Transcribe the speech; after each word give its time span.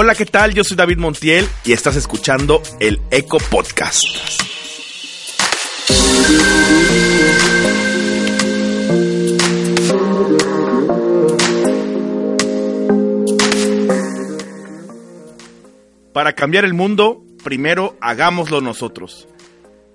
Hola, 0.00 0.14
¿qué 0.14 0.26
tal? 0.26 0.54
Yo 0.54 0.62
soy 0.62 0.76
David 0.76 0.98
Montiel 0.98 1.44
y 1.64 1.72
estás 1.72 1.96
escuchando 1.96 2.62
el 2.78 3.00
Eco 3.10 3.38
Podcast. 3.38 4.04
Para 16.12 16.34
cambiar 16.34 16.64
el 16.64 16.74
mundo, 16.74 17.24
primero 17.42 17.96
hagámoslo 18.00 18.60
nosotros. 18.60 19.26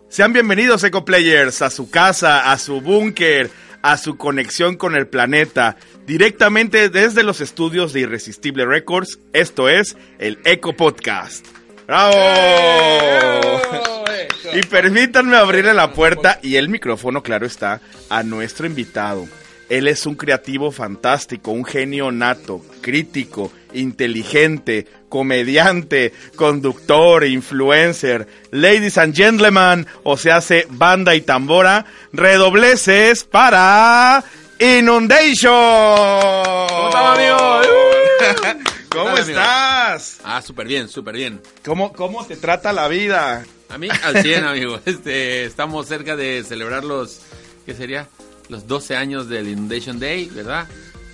Sean 0.09 0.33
bienvenidos, 0.33 0.83
Eco 0.83 1.05
Players, 1.05 1.61
a 1.61 1.69
su 1.69 1.89
casa, 1.89 2.51
a 2.51 2.57
su 2.57 2.81
búnker, 2.81 3.49
a 3.81 3.95
su 3.95 4.17
conexión 4.17 4.75
con 4.75 4.95
el 4.95 5.07
planeta, 5.07 5.77
directamente 6.05 6.89
desde 6.89 7.23
los 7.23 7.41
estudios 7.41 7.93
de 7.93 8.01
Irresistible 8.01 8.65
Records. 8.65 9.19
Esto 9.33 9.69
es 9.69 9.97
el 10.19 10.39
Eco 10.45 10.73
Podcast. 10.73 11.45
¡Bravo! 11.87 12.13
Y 14.53 14.61
permítanme 14.63 15.35
abrirle 15.35 15.73
la 15.73 15.91
puerta 15.91 16.39
y 16.41 16.55
el 16.57 16.69
micrófono, 16.69 17.23
claro 17.23 17.45
está, 17.45 17.81
a 18.09 18.23
nuestro 18.23 18.67
invitado. 18.67 19.27
Él 19.69 19.87
es 19.87 20.05
un 20.05 20.15
creativo 20.15 20.71
fantástico, 20.71 21.51
un 21.51 21.65
genio 21.65 22.11
nato, 22.11 22.61
crítico, 22.81 23.51
inteligente, 23.73 24.85
comediante, 25.09 26.13
conductor, 26.35 27.25
influencer. 27.25 28.27
Ladies 28.51 28.97
and 28.97 29.15
gentlemen, 29.15 29.87
o 30.03 30.17
se 30.17 30.31
hace 30.31 30.67
banda 30.69 31.15
y 31.15 31.21
tambora, 31.21 31.85
redobleces 32.11 33.23
para 33.23 34.23
Inundation. 34.63 35.51
¿Cómo 35.51 36.87
estás, 36.87 37.17
amigo? 37.17 37.61
¿Cómo 38.89 39.17
estás? 39.17 40.21
Ah, 40.23 40.41
súper 40.41 40.67
bien, 40.67 40.87
súper 40.87 41.15
bien. 41.15 41.41
¿Cómo, 41.65 41.91
¿Cómo 41.91 42.25
te 42.25 42.37
trata 42.37 42.71
la 42.71 42.87
vida? 42.87 43.43
A 43.67 43.77
mí, 43.77 43.89
al 44.03 44.21
100, 44.21 44.45
amigo. 44.45 44.79
Este, 44.85 45.43
estamos 45.43 45.87
cerca 45.87 46.15
de 46.15 46.45
celebrar 46.45 46.85
los, 46.85 47.19
¿qué 47.65 47.73
sería? 47.73 48.07
Los 48.47 48.65
12 48.65 48.95
años 48.95 49.27
del 49.27 49.49
Inundation 49.49 49.99
Day, 49.99 50.29
¿verdad? 50.33 50.65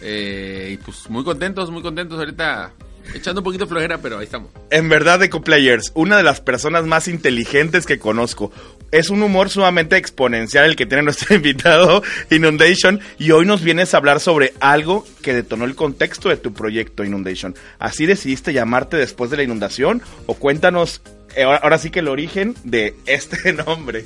Eh, 0.04 0.70
y 0.74 0.78
pues 0.78 1.10
muy 1.10 1.24
contentos, 1.24 1.72
muy 1.72 1.82
contentos 1.82 2.20
ahorita. 2.20 2.72
Echando 3.14 3.42
un 3.42 3.46
poquito 3.46 3.68
flojera, 3.68 3.98
pero 4.00 4.20
ahí 4.20 4.26
estamos. 4.26 4.52
En 4.70 4.90
verdad, 4.90 5.22
EcoPlayers, 5.24 5.92
una 5.96 6.18
de 6.18 6.24
las 6.24 6.42
personas 6.42 6.86
más 6.86 7.08
inteligentes 7.08 7.86
que 7.86 8.00
conozco. 8.00 8.52
Es 8.92 9.10
un 9.10 9.22
humor 9.22 9.50
sumamente 9.50 9.98
exponencial 9.98 10.66
el 10.66 10.76
que 10.76 10.86
tiene 10.86 11.04
nuestro 11.04 11.36
invitado, 11.36 12.04
Inundation, 12.30 13.00
y 13.18 13.32
hoy 13.32 13.46
nos 13.46 13.64
vienes 13.64 13.94
a 13.94 13.98
hablar 13.98 14.20
sobre 14.20 14.54
algo 14.60 15.06
que 15.22 15.34
detonó 15.34 15.66
el 15.66 15.76
contexto 15.76 16.30
de 16.30 16.38
tu 16.38 16.54
proyecto, 16.54 17.04
Inundation. 17.04 17.56
¿Así 17.80 18.06
decidiste 18.06 18.54
llamarte 18.54 18.98
después 18.98 19.32
de 19.32 19.38
la 19.38 19.44
inundación? 19.44 20.02
O 20.26 20.36
cuéntanos, 20.36 21.02
eh, 21.36 21.44
ahora, 21.44 21.58
ahora 21.58 21.78
sí 21.78 21.90
que 21.90 22.00
el 22.00 22.08
origen 22.08 22.56
de 22.64 22.96
este 23.06 23.54
nombre. 23.66 24.06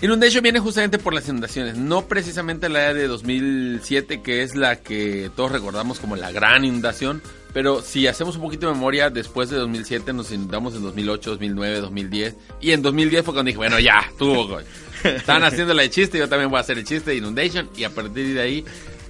Inundation 0.00 0.44
viene 0.44 0.60
justamente 0.60 0.98
por 0.98 1.12
las 1.12 1.28
inundaciones, 1.28 1.76
no 1.76 2.06
precisamente 2.06 2.68
la 2.68 2.94
de 2.94 3.08
2007, 3.08 4.22
que 4.22 4.42
es 4.44 4.54
la 4.54 4.76
que 4.76 5.28
todos 5.34 5.50
recordamos 5.50 5.98
como 5.98 6.14
la 6.14 6.30
gran 6.30 6.64
inundación, 6.64 7.20
pero 7.52 7.82
si 7.82 8.06
hacemos 8.06 8.36
un 8.36 8.42
poquito 8.42 8.68
de 8.68 8.74
memoria, 8.74 9.10
después 9.10 9.50
de 9.50 9.56
2007 9.56 10.12
nos 10.12 10.30
inundamos 10.30 10.76
en 10.76 10.82
2008, 10.82 11.30
2009, 11.30 11.80
2010, 11.80 12.36
y 12.60 12.70
en 12.70 12.82
2010 12.82 13.24
fue 13.24 13.34
cuando 13.34 13.48
dije, 13.48 13.58
bueno, 13.58 13.80
ya, 13.80 14.08
tú, 14.16 14.48
están 15.04 15.42
haciendo 15.42 15.74
la 15.74 15.82
de 15.82 15.90
chiste, 15.90 16.16
yo 16.16 16.28
también 16.28 16.48
voy 16.48 16.58
a 16.58 16.60
hacer 16.60 16.78
el 16.78 16.84
chiste 16.84 17.10
de 17.10 17.16
Inundation, 17.16 17.68
y 17.76 17.82
a 17.82 17.90
partir 17.90 18.34
de 18.34 18.40
ahí 18.40 18.64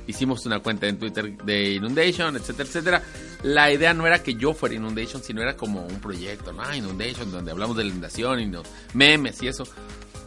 hicimos 0.07 0.47
una 0.47 0.61
cuenta 0.61 0.87
en 0.89 0.99
Twitter 0.99 1.37
de 1.45 1.73
Inundation, 1.75 2.35
etcétera, 2.35 2.67
etcétera. 2.67 3.03
La 3.43 3.71
idea 3.71 3.93
no 3.93 4.07
era 4.07 4.23
que 4.23 4.35
yo 4.35 4.55
fuera 4.55 4.75
Inundation, 4.75 5.23
sino 5.23 5.43
era 5.43 5.55
como 5.55 5.87
un 5.87 6.01
proyecto, 6.01 6.53
¿no? 6.53 6.75
Inundation, 6.75 7.31
donde 7.31 7.51
hablamos 7.51 7.77
de 7.77 7.85
la 7.85 7.91
inundación 7.91 8.41
y 8.41 8.47
los 8.47 8.67
memes 8.95 9.43
y 9.43 9.49
eso. 9.49 9.65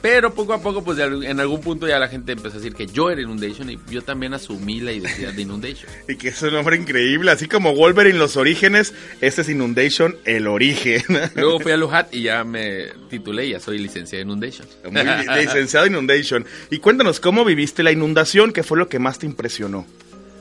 Pero 0.02 0.34
poco 0.34 0.54
a 0.54 0.62
poco, 0.62 0.84
pues 0.84 0.98
en 1.00 1.40
algún 1.40 1.62
punto 1.62 1.88
ya 1.88 2.00
la 2.00 2.08
gente 2.08 2.32
empezó 2.32 2.56
a 2.56 2.60
decir 2.60 2.74
que 2.74 2.88
yo 2.88 3.12
era 3.12 3.22
Inundation 3.22 3.70
y 3.70 3.80
yo 3.90 4.02
también 4.02 4.34
asumí 4.34 4.80
la 4.80 4.92
identidad 4.92 5.32
de 5.32 5.42
Inundation. 5.44 5.92
y 6.08 6.16
que 6.16 6.30
es 6.30 6.42
un 6.42 6.54
nombre 6.54 6.76
increíble, 6.76 7.30
así 7.30 7.48
como 7.48 7.76
Wolverine 7.76 8.18
los 8.18 8.36
orígenes, 8.36 8.96
este 9.22 9.42
es 9.42 9.50
Inundation 9.50 10.16
el 10.26 10.48
origen. 10.48 11.04
Luego 11.36 11.60
fui 11.60 11.72
a 11.72 11.78
Luhat 11.78 12.14
y 12.14 12.24
ya 12.24 12.44
me 12.44 12.88
titulé, 13.10 13.50
ya 13.50 13.60
soy 13.60 13.78
licenciado 13.78 14.24
en 14.24 14.30
Inundation. 14.30 14.68
Muy 14.90 15.04
licenciado 15.38 15.86
en 15.86 15.94
Inundation. 15.94 16.46
Y 16.72 16.80
cuéntanos, 16.80 17.20
¿cómo 17.20 17.46
viviste 17.46 17.84
la 17.84 17.92
inundación? 17.92 18.54
¿Qué 18.54 18.64
fue 18.64 18.80
lo 18.80 18.90
que 18.90 18.98
más 18.98 19.20
te 19.20 19.28
impresionó? 19.28 19.86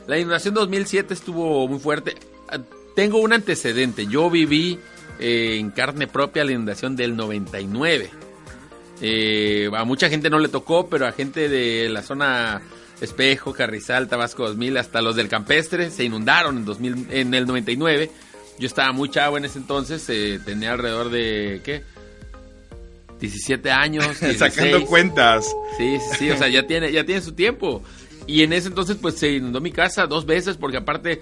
La 0.06 0.18
inundación 0.18 0.54
2007 0.54 1.12
estuvo 1.12 1.68
muy 1.68 1.78
fuerte. 1.78 2.14
Tengo 2.96 3.18
un 3.18 3.32
antecedente, 3.32 4.06
yo 4.06 4.30
viví 4.30 4.78
eh, 5.18 5.58
en 5.58 5.70
carne 5.70 6.06
propia 6.06 6.44
la 6.44 6.52
inundación 6.52 6.96
del 6.96 7.14
99. 7.14 8.10
Eh, 9.00 9.70
a 9.74 9.84
mucha 9.84 10.08
gente 10.08 10.30
no 10.30 10.38
le 10.38 10.48
tocó, 10.48 10.88
pero 10.88 11.06
a 11.06 11.12
gente 11.12 11.48
de 11.48 11.88
la 11.88 12.02
zona 12.02 12.62
Espejo, 13.00 13.52
Carrizal, 13.52 14.08
Tabasco 14.08 14.46
2000, 14.46 14.76
hasta 14.76 15.00
los 15.00 15.16
del 15.16 15.28
Campestre 15.28 15.90
se 15.90 16.04
inundaron 16.04 16.58
en, 16.58 16.64
2000, 16.64 17.06
en 17.10 17.34
el 17.34 17.46
99. 17.46 18.10
Yo 18.58 18.66
estaba 18.66 18.92
muy 18.92 19.08
chavo 19.10 19.38
en 19.38 19.46
ese 19.46 19.58
entonces, 19.58 20.04
eh, 20.08 20.38
tenía 20.44 20.72
alrededor 20.72 21.10
de, 21.10 21.62
¿qué? 21.64 21.82
17 23.20 23.70
años. 23.70 24.06
Sacando 24.38 24.84
cuentas. 24.86 25.46
Sí, 25.78 25.98
sí, 25.98 26.16
sí, 26.18 26.30
o 26.30 26.36
sea, 26.36 26.48
ya 26.48 26.66
tiene, 26.66 26.92
ya 26.92 27.04
tiene 27.04 27.20
su 27.20 27.32
tiempo. 27.32 27.82
Y 28.30 28.44
en 28.44 28.52
ese 28.52 28.68
entonces 28.68 28.96
pues 28.96 29.16
se 29.16 29.32
inundó 29.32 29.60
mi 29.60 29.72
casa 29.72 30.06
dos 30.06 30.24
veces 30.24 30.56
porque 30.56 30.76
aparte 30.76 31.18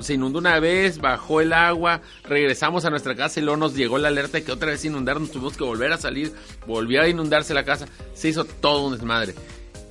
se 0.00 0.14
inundó 0.14 0.40
una 0.40 0.58
vez, 0.58 0.98
bajó 0.98 1.40
el 1.40 1.52
agua, 1.52 2.02
regresamos 2.24 2.84
a 2.84 2.90
nuestra 2.90 3.14
casa 3.14 3.38
y 3.38 3.44
luego 3.44 3.58
nos 3.58 3.76
llegó 3.76 3.96
la 3.96 4.08
alerta 4.08 4.38
de 4.38 4.42
que 4.42 4.50
otra 4.50 4.72
vez 4.72 4.84
inundaron, 4.84 5.22
nos 5.22 5.30
tuvimos 5.30 5.56
que 5.56 5.62
volver 5.62 5.92
a 5.92 5.98
salir, 5.98 6.32
volvió 6.66 7.00
a 7.00 7.08
inundarse 7.08 7.54
la 7.54 7.64
casa, 7.64 7.86
se 8.12 8.30
hizo 8.30 8.44
todo 8.44 8.88
un 8.88 8.94
desmadre. 8.94 9.36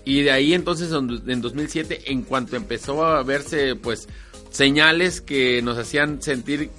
Y 0.03 0.23
de 0.23 0.31
ahí 0.31 0.53
entonces 0.53 0.91
en 0.91 1.41
2007 1.41 2.11
en 2.11 2.23
cuanto 2.23 2.57
empezó 2.57 3.05
a 3.05 3.23
verse 3.23 3.77
pues 3.77 4.09
señales 4.49 5.21
que 5.21 5.61
nos 5.61 5.77
hacían 5.77 6.21
sentir 6.21 6.69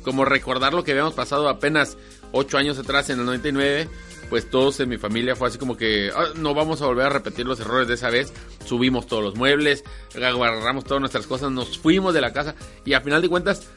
como 0.00 0.24
recordar 0.24 0.72
lo 0.72 0.84
que 0.84 0.92
habíamos 0.92 1.12
pasado 1.12 1.50
apenas 1.50 1.98
ocho 2.32 2.56
años 2.56 2.78
atrás 2.78 3.10
en 3.10 3.20
el 3.20 3.26
99 3.26 3.90
pues 4.34 4.50
todos 4.50 4.80
en 4.80 4.88
mi 4.88 4.98
familia 4.98 5.36
fue 5.36 5.46
así 5.46 5.58
como 5.58 5.76
que 5.76 6.10
ah, 6.12 6.30
no 6.34 6.54
vamos 6.54 6.82
a 6.82 6.86
volver 6.86 7.06
a 7.06 7.08
repetir 7.08 7.46
los 7.46 7.60
errores 7.60 7.86
de 7.86 7.94
esa 7.94 8.10
vez. 8.10 8.32
Subimos 8.64 9.06
todos 9.06 9.22
los 9.22 9.36
muebles, 9.36 9.84
agarramos 10.12 10.82
todas 10.82 10.98
nuestras 10.98 11.28
cosas, 11.28 11.52
nos 11.52 11.78
fuimos 11.78 12.14
de 12.14 12.20
la 12.20 12.32
casa 12.32 12.56
y 12.84 12.94
a 12.94 13.00
final 13.00 13.22
de 13.22 13.28
cuentas, 13.28 13.68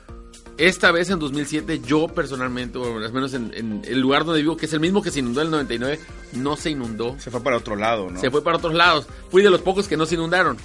esta 0.58 0.92
vez 0.92 1.12
en 1.12 1.20
2007 1.20 1.82
yo 1.86 2.08
personalmente, 2.08 2.80
o 2.80 2.98
al 2.98 3.14
menos 3.14 3.36
en, 3.36 3.84
el 3.86 4.00
lugar 4.00 4.26
donde 4.26 4.42
vivo, 4.42 4.58
que 4.58 4.66
es 4.66 4.74
el 4.74 4.80
mismo 4.80 5.04
que 5.04 5.12
se 5.12 5.20
inundó 5.20 5.42
en 5.42 5.46
el 5.46 5.52
99, 5.52 6.00
no 6.34 6.58
se 6.58 6.72
inundó. 6.72 7.16
Se 7.20 7.30
fue 7.30 7.44
para 7.44 7.58
otro 7.58 7.76
lado, 7.76 8.10
¿no? 8.10 8.20
Se 8.20 8.32
fue 8.32 8.44
para 8.44 8.58
otros 8.58 8.74
lados. 8.74 9.06
Fui 9.30 9.44
de 9.44 9.52
los 9.52 9.62
pocos 9.62 9.88
que 9.88 9.96
no 9.96 10.08
se 10.08 10.16
inundaron. 10.16 10.58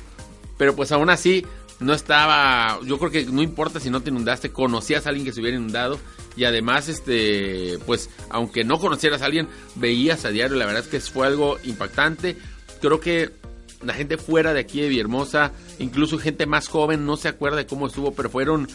Pero 0.56 0.74
pues 0.74 0.90
aún 0.92 1.10
así 1.10 1.44
no 1.80 1.92
estaba, 1.92 2.78
yo 2.82 2.98
creo 2.98 3.10
que 3.10 3.26
no 3.26 3.42
importa 3.42 3.78
si 3.78 3.90
no 3.90 4.00
te 4.00 4.08
inundaste, 4.08 4.52
conocías 4.52 5.04
a 5.04 5.10
alguien 5.10 5.26
que 5.26 5.34
se 5.34 5.40
hubiera 5.42 5.58
inundado 5.58 5.98
y 6.36 6.44
además 6.44 6.88
este 6.88 7.78
pues 7.86 8.10
aunque 8.30 8.64
no 8.64 8.78
conocieras 8.78 9.22
a 9.22 9.26
alguien 9.26 9.48
veías 9.74 10.24
a 10.24 10.30
diario 10.30 10.56
la 10.56 10.66
verdad 10.66 10.82
es 10.82 10.88
que 10.88 11.00
fue 11.00 11.26
algo 11.26 11.58
impactante. 11.64 12.36
Creo 12.80 13.00
que 13.00 13.30
la 13.82 13.94
gente 13.94 14.16
fuera 14.16 14.52
de 14.52 14.60
aquí 14.60 14.80
de 14.80 14.88
Villahermosa 14.88 15.52
incluso 15.78 16.18
gente 16.18 16.46
más 16.46 16.68
joven 16.68 17.04
no 17.04 17.16
se 17.16 17.28
acuerda 17.28 17.58
de 17.58 17.66
cómo 17.66 17.86
estuvo 17.86 18.14
pero 18.14 18.30
fueron 18.30 18.68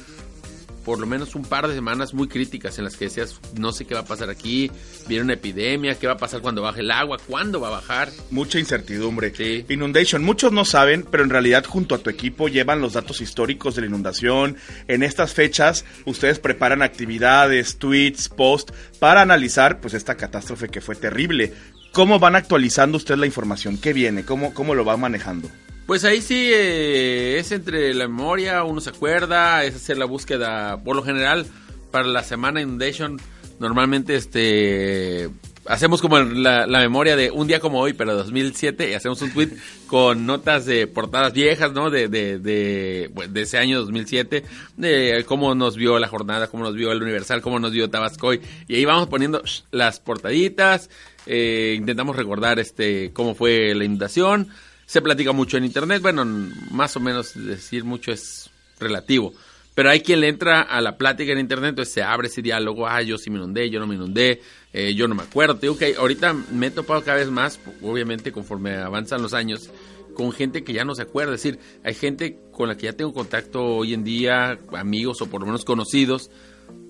por 0.87 0.99
lo 0.99 1.05
menos 1.05 1.35
un 1.35 1.43
par 1.43 1.67
de 1.67 1.75
semanas 1.75 2.13
muy 2.13 2.29
críticas 2.29 2.77
en 2.77 2.85
las 2.85 2.95
que 2.95 3.05
decías, 3.05 3.41
no 3.59 3.73
sé 3.73 3.83
qué 3.83 3.93
va 3.93 3.99
a 3.99 4.05
pasar 4.05 4.29
aquí, 4.29 4.71
viene 5.05 5.25
una 5.25 5.33
epidemia, 5.33 5.99
qué 5.99 6.07
va 6.07 6.13
a 6.13 6.17
pasar 6.17 6.39
cuando 6.39 6.61
baje 6.61 6.79
el 6.79 6.91
agua, 6.91 7.17
cuándo 7.27 7.59
va 7.59 7.67
a 7.67 7.71
bajar. 7.71 8.09
Mucha 8.31 8.57
incertidumbre. 8.57 9.33
Inundation, 9.67 10.23
muchos 10.23 10.53
no 10.53 10.63
saben, 10.63 11.05
pero 11.11 11.25
en 11.25 11.29
realidad 11.29 11.65
junto 11.65 11.93
a 11.93 11.97
tu 11.97 12.09
equipo 12.09 12.47
llevan 12.47 12.79
los 12.79 12.93
datos 12.93 13.19
históricos 13.19 13.75
de 13.75 13.81
la 13.81 13.87
inundación. 13.87 14.55
En 14.87 15.03
estas 15.03 15.33
fechas 15.33 15.83
ustedes 16.05 16.39
preparan 16.39 16.81
actividades, 16.81 17.79
tweets, 17.79 18.29
posts 18.29 18.73
para 18.97 19.21
analizar 19.21 19.81
pues 19.81 19.93
esta 19.93 20.15
catástrofe 20.15 20.69
que 20.69 20.79
fue 20.79 20.95
terrible. 20.95 21.51
¿Cómo 21.91 22.17
van 22.17 22.37
actualizando 22.37 22.95
ustedes 22.95 23.19
la 23.19 23.25
información? 23.25 23.77
¿Qué 23.77 23.91
viene? 23.91 24.23
¿Cómo, 24.23 24.53
cómo 24.53 24.73
lo 24.73 24.85
van 24.85 25.01
manejando? 25.01 25.49
Pues 25.87 26.03
ahí 26.03 26.21
sí 26.21 26.51
eh, 26.53 27.39
es 27.39 27.53
entre 27.53 27.93
la 27.93 28.09
memoria, 28.09 28.65
uno 28.65 28.81
se 28.81 28.89
acuerda, 28.89 29.63
es 29.63 29.73
hacer 29.73 29.97
la 29.97 30.03
búsqueda, 30.03 30.83
por 30.83 30.97
lo 30.97 31.01
general, 31.01 31.47
para 31.91 32.05
la 32.05 32.23
semana 32.23 32.61
Inundation, 32.61 33.21
normalmente 33.57 34.17
este 34.17 35.29
hacemos 35.65 36.01
como 36.01 36.19
la, 36.19 36.65
memoria 36.67 37.15
de 37.15 37.31
un 37.31 37.47
día 37.47 37.61
como 37.61 37.79
hoy, 37.79 37.93
pero 37.93 38.15
2007, 38.15 38.91
y 38.91 38.93
hacemos 38.95 39.21
un 39.21 39.31
tweet 39.31 39.51
con 39.87 40.25
notas 40.25 40.65
de 40.65 40.87
portadas 40.87 41.31
viejas, 41.31 41.71
¿no? 41.71 41.89
De, 41.89 42.09
de, 42.09 42.37
de, 42.39 43.09
de, 43.29 43.41
ese 43.41 43.57
año 43.57 43.79
2007, 43.79 44.43
de 44.75 45.23
cómo 45.25 45.55
nos 45.55 45.77
vio 45.77 45.99
la 45.99 46.09
jornada, 46.09 46.47
cómo 46.47 46.63
nos 46.63 46.75
vio 46.75 46.91
el 46.91 47.01
Universal, 47.01 47.41
cómo 47.41 47.59
nos 47.59 47.71
vio 47.71 47.89
Tabascoy, 47.89 48.41
y 48.67 48.75
ahí 48.75 48.83
vamos 48.83 49.07
poniendo 49.07 49.41
las 49.71 50.01
portaditas, 50.01 50.89
eh, 51.25 51.75
intentamos 51.77 52.17
recordar 52.17 52.59
este 52.59 53.11
cómo 53.13 53.35
fue 53.35 53.73
la 53.73 53.85
inundación, 53.85 54.49
se 54.87 55.01
platica 55.01 55.33
mucho 55.33 55.57
en 55.57 55.65
internet, 55.65 56.01
bueno, 56.01 56.25
más 56.71 56.95
o 56.95 57.01
menos 57.01 57.33
decir 57.35 57.83
mucho 57.83 58.11
es 58.11 58.49
relativo, 58.79 59.33
Pero 59.75 59.91
hay 59.91 59.99
quien 59.99 60.21
le 60.21 60.29
entra 60.29 60.61
a 60.61 60.81
la 60.81 60.97
plática 60.97 61.33
en 61.33 61.39
internet, 61.39 61.69
entonces 61.69 61.93
se 61.93 62.01
abre 62.01 62.29
ese 62.29 62.41
diálogo, 62.41 62.87
ah, 62.87 63.01
yo 63.03 63.19
sí 63.19 63.29
me 63.29 63.37
inundé, 63.37 63.69
yo 63.69 63.79
no 63.79 63.85
me 63.85 63.93
inundé, 63.93 64.41
eh, 64.73 64.95
yo 64.95 65.07
no 65.07 65.13
me 65.13 65.21
acuerdo. 65.21 65.59
Que 65.77 65.95
ahorita 65.95 66.33
me 66.33 66.67
he 66.67 66.71
topado 66.71 67.03
cada 67.03 67.17
vez 67.17 67.29
más, 67.29 67.59
obviamente 67.83 68.31
conforme 68.31 68.75
avanzan 68.75 69.21
los 69.21 69.35
años, 69.35 69.69
con 70.15 70.31
gente 70.31 70.63
que 70.63 70.73
ya 70.73 70.83
no 70.83 70.95
se 70.95 71.03
acuerda. 71.03 71.35
Es 71.35 71.43
decir, 71.43 71.59
hay 71.83 71.93
gente 71.93 72.39
con 72.51 72.69
la 72.69 72.75
que 72.75 72.85
ya 72.85 72.93
tengo 72.93 73.13
contacto 73.13 73.63
hoy 73.63 73.93
en 73.93 74.03
día, 74.03 74.57
amigos 74.73 75.21
o 75.21 75.27
por 75.29 75.41
lo 75.41 75.45
menos 75.45 75.63
conocidos, 75.63 76.31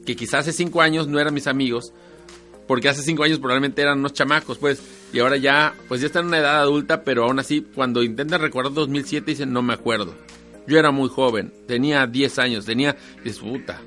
que 0.05 0.15
quizás 0.15 0.41
hace 0.47 0.53
cinco 0.53 0.81
años 0.81 1.09
no 1.09 1.19
eran 1.19 1.33
mis 1.33 1.47
amigos, 1.47 1.91
porque 2.67 2.89
hace 2.89 3.01
cinco 3.01 3.23
años 3.23 3.39
probablemente 3.39 3.81
eran 3.81 3.99
unos 3.99 4.13
chamacos, 4.13 4.57
pues, 4.57 4.81
y 5.13 5.19
ahora 5.19 5.37
ya, 5.37 5.73
pues 5.87 6.01
ya 6.01 6.07
están 6.07 6.23
en 6.23 6.27
una 6.27 6.39
edad 6.39 6.59
adulta, 6.59 7.03
pero 7.03 7.23
aún 7.23 7.39
así, 7.39 7.65
cuando 7.73 8.03
intentan 8.03 8.41
recordar 8.41 8.73
2007, 8.73 9.31
dicen, 9.31 9.53
no 9.53 9.61
me 9.61 9.73
acuerdo. 9.73 10.13
Yo 10.67 10.77
era 10.77 10.91
muy 10.91 11.09
joven, 11.09 11.53
tenía 11.65 12.05
10 12.05 12.39
años, 12.39 12.65
tenía, 12.65 12.97
disputa. 13.23 13.81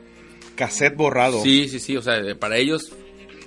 Cassette 0.57 0.97
borrado. 0.97 1.43
Sí, 1.43 1.69
sí, 1.69 1.79
sí, 1.79 1.97
o 1.97 2.03
sea, 2.03 2.23
para 2.37 2.57
ellos 2.57 2.93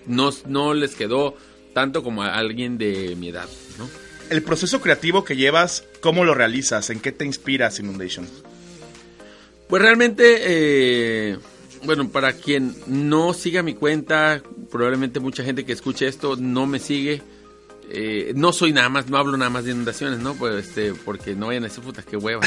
no, 0.05 0.29
no 0.47 0.73
les 0.73 0.95
quedó 0.95 1.35
tanto 1.73 2.03
como 2.03 2.23
a 2.23 2.35
alguien 2.35 2.77
de 2.77 3.15
mi 3.15 3.29
edad, 3.29 3.49
¿no? 3.79 3.89
El 4.29 4.41
proceso 4.43 4.81
creativo 4.81 5.23
que 5.23 5.35
llevas, 5.35 5.83
¿cómo 5.99 6.23
lo 6.23 6.33
realizas? 6.33 6.89
¿En 6.89 6.99
qué 6.99 7.11
te 7.11 7.25
inspiras, 7.25 7.79
Inundation? 7.79 8.27
Pues 9.67 9.81
realmente, 9.81 10.37
eh, 10.41 11.37
bueno, 11.85 12.09
para 12.09 12.33
quien 12.33 12.75
no 12.87 13.33
siga 13.33 13.63
mi 13.63 13.73
cuenta, 13.73 14.41
probablemente 14.71 15.19
mucha 15.19 15.43
gente 15.43 15.65
que 15.65 15.73
escuche 15.73 16.07
esto 16.07 16.35
no 16.35 16.65
me 16.65 16.79
sigue. 16.79 17.21
Eh, 17.89 18.33
no 18.35 18.53
soy 18.53 18.71
nada 18.71 18.89
más, 18.89 19.09
no 19.09 19.17
hablo 19.17 19.37
nada 19.37 19.49
más 19.49 19.65
de 19.65 19.71
inundaciones, 19.71 20.19
¿no? 20.19 20.33
Pues 20.35 20.67
este, 20.67 20.93
porque 20.93 21.35
no 21.35 21.47
vayan 21.47 21.63
a 21.63 21.67
decir 21.67 21.83
puta, 21.83 22.01
qué 22.01 22.17
hueva. 22.17 22.41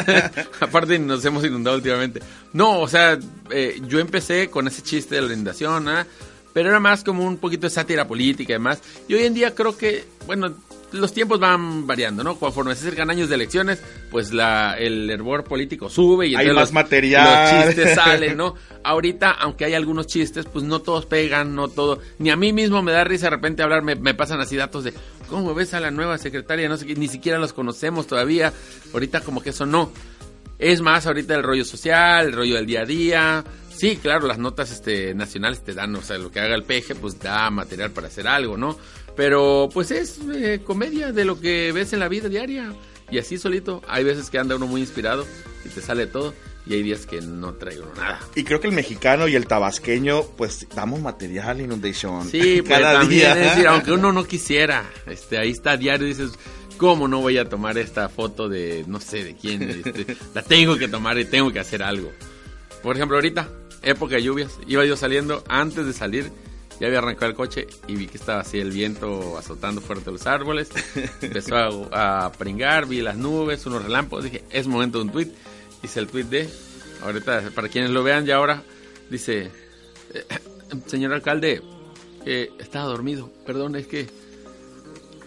Aparte 0.60 0.98
nos 0.98 1.24
hemos 1.24 1.44
inundado 1.44 1.76
últimamente. 1.76 2.20
No, 2.52 2.80
o 2.80 2.88
sea, 2.88 3.18
eh, 3.50 3.80
yo 3.86 3.98
empecé 3.98 4.50
con 4.50 4.68
ese 4.68 4.82
chiste 4.82 5.16
de 5.16 5.22
la 5.22 5.32
inundación, 5.32 5.88
¿ah? 5.88 6.06
pero 6.52 6.68
era 6.68 6.80
más 6.80 7.02
como 7.02 7.24
un 7.24 7.38
poquito 7.38 7.66
de 7.66 7.70
sátira 7.70 8.06
política 8.06 8.52
y 8.52 8.56
demás. 8.56 8.80
Y 9.08 9.14
hoy 9.14 9.24
en 9.24 9.34
día 9.34 9.54
creo 9.54 9.76
que, 9.76 10.04
bueno, 10.26 10.54
los 10.94 11.12
tiempos 11.12 11.38
van 11.40 11.86
variando, 11.86 12.24
¿no? 12.24 12.36
Conforme 12.36 12.74
se 12.74 12.86
acercan 12.86 13.10
años 13.10 13.28
de 13.28 13.34
elecciones, 13.34 13.82
pues 14.10 14.32
la, 14.32 14.76
el 14.78 15.10
hervor 15.10 15.44
político 15.44 15.90
sube 15.90 16.28
y 16.28 16.34
hay 16.34 16.46
más 16.48 16.56
los, 16.56 16.72
material. 16.72 17.24
Los 17.24 17.66
chistes 17.66 17.94
salen, 17.94 18.36
¿no? 18.36 18.54
Ahorita, 18.82 19.30
aunque 19.32 19.64
hay 19.64 19.74
algunos 19.74 20.06
chistes, 20.06 20.46
pues 20.46 20.64
no 20.64 20.80
todos 20.80 21.06
pegan, 21.06 21.54
no 21.54 21.68
todo. 21.68 22.00
Ni 22.18 22.30
a 22.30 22.36
mí 22.36 22.52
mismo 22.52 22.82
me 22.82 22.92
da 22.92 23.04
risa 23.04 23.26
de 23.26 23.30
repente 23.30 23.62
hablar, 23.62 23.82
me, 23.82 23.94
me 23.96 24.14
pasan 24.14 24.40
así 24.40 24.56
datos 24.56 24.84
de 24.84 24.94
cómo 25.28 25.54
ves 25.54 25.74
a 25.74 25.80
la 25.80 25.90
nueva 25.90 26.18
secretaria, 26.18 26.68
no 26.68 26.76
sé 26.76 26.86
qué, 26.86 26.94
ni 26.94 27.08
siquiera 27.08 27.38
los 27.38 27.52
conocemos 27.52 28.06
todavía. 28.06 28.52
Ahorita 28.92 29.20
como 29.20 29.42
que 29.42 29.50
eso 29.50 29.66
no. 29.66 29.92
Es 30.58 30.80
más 30.80 31.06
ahorita 31.06 31.34
el 31.34 31.42
rollo 31.42 31.64
social, 31.64 32.26
el 32.26 32.32
rollo 32.32 32.54
del 32.56 32.66
día 32.66 32.82
a 32.82 32.86
día. 32.86 33.44
Sí, 33.70 33.96
claro, 33.96 34.28
las 34.28 34.38
notas 34.38 34.70
este, 34.70 35.12
nacionales 35.14 35.64
te 35.64 35.74
dan, 35.74 35.94
o 35.96 36.02
sea, 36.02 36.16
lo 36.16 36.30
que 36.30 36.38
haga 36.38 36.54
el 36.54 36.62
peje, 36.62 36.94
pues 36.94 37.18
da 37.18 37.50
material 37.50 37.90
para 37.90 38.06
hacer 38.06 38.28
algo, 38.28 38.56
¿no? 38.56 38.78
Pero 39.16 39.68
pues 39.72 39.90
es 39.90 40.18
eh, 40.34 40.60
comedia 40.64 41.12
de 41.12 41.24
lo 41.24 41.40
que 41.40 41.72
ves 41.72 41.92
en 41.92 42.00
la 42.00 42.08
vida 42.08 42.28
diaria. 42.28 42.72
Y 43.10 43.18
así 43.18 43.38
solito, 43.38 43.82
hay 43.88 44.02
veces 44.02 44.30
que 44.30 44.38
anda 44.38 44.56
uno 44.56 44.66
muy 44.66 44.80
inspirado 44.80 45.26
y 45.64 45.68
te 45.68 45.80
sale 45.80 46.06
todo. 46.06 46.34
Y 46.66 46.72
hay 46.72 46.82
días 46.82 47.04
que 47.04 47.20
no 47.20 47.52
traigo 47.54 47.84
nada. 47.94 48.20
Y 48.34 48.42
creo 48.42 48.58
que 48.58 48.68
el 48.68 48.72
mexicano 48.72 49.28
y 49.28 49.34
el 49.34 49.46
tabasqueño, 49.46 50.22
pues 50.38 50.66
damos 50.74 51.00
material 51.02 51.60
Inundation. 51.60 52.26
Sí, 52.26 52.62
pues 52.66 52.80
Cada 52.80 53.00
también, 53.00 53.34
día. 53.34 53.44
es 53.44 53.50
decir, 53.50 53.66
aunque 53.68 53.92
uno 53.92 54.12
no 54.12 54.24
quisiera, 54.24 54.90
este, 55.06 55.36
ahí 55.36 55.50
está 55.50 55.76
diario 55.76 56.06
dices, 56.06 56.30
¿cómo 56.78 57.06
no 57.06 57.20
voy 57.20 57.36
a 57.36 57.50
tomar 57.50 57.76
esta 57.76 58.08
foto 58.08 58.48
de 58.48 58.82
no 58.88 58.98
sé 58.98 59.24
de 59.24 59.36
quién? 59.36 59.62
Este, 59.62 60.16
la 60.34 60.42
tengo 60.42 60.78
que 60.78 60.88
tomar 60.88 61.18
y 61.18 61.26
tengo 61.26 61.52
que 61.52 61.60
hacer 61.60 61.82
algo. 61.82 62.10
Por 62.82 62.96
ejemplo, 62.96 63.18
ahorita, 63.18 63.46
época 63.82 64.14
de 64.14 64.22
lluvias, 64.22 64.58
iba 64.66 64.86
yo 64.86 64.96
saliendo, 64.96 65.44
antes 65.48 65.84
de 65.84 65.92
salir, 65.92 66.32
ya 66.80 66.86
había 66.86 66.98
arrancado 66.98 67.30
el 67.30 67.36
coche 67.36 67.66
y 67.86 67.94
vi 67.96 68.06
que 68.06 68.18
estaba 68.18 68.40
así 68.40 68.58
el 68.58 68.70
viento 68.70 69.38
azotando 69.38 69.80
fuerte 69.80 70.10
los 70.10 70.26
árboles. 70.26 70.70
Empezó 71.22 71.56
a, 71.56 72.26
a, 72.26 72.32
pringar, 72.32 72.86
vi 72.86 73.00
las 73.00 73.16
nubes, 73.16 73.64
unos 73.66 73.84
relámpagos. 73.84 74.24
Dije, 74.24 74.44
es 74.50 74.66
momento 74.66 74.98
de 74.98 75.04
un 75.04 75.10
tweet. 75.12 75.32
Hice 75.82 76.00
el 76.00 76.08
tweet 76.08 76.24
de, 76.24 76.48
ahorita, 77.02 77.50
para 77.54 77.68
quienes 77.68 77.90
lo 77.90 78.02
vean 78.02 78.24
ya 78.24 78.36
ahora, 78.36 78.62
dice, 79.10 79.50
eh, 80.14 80.24
señor 80.86 81.12
alcalde, 81.12 81.62
eh, 82.24 82.50
estaba 82.58 82.86
dormido. 82.86 83.30
Perdón, 83.46 83.76
es 83.76 83.86
que, 83.86 84.08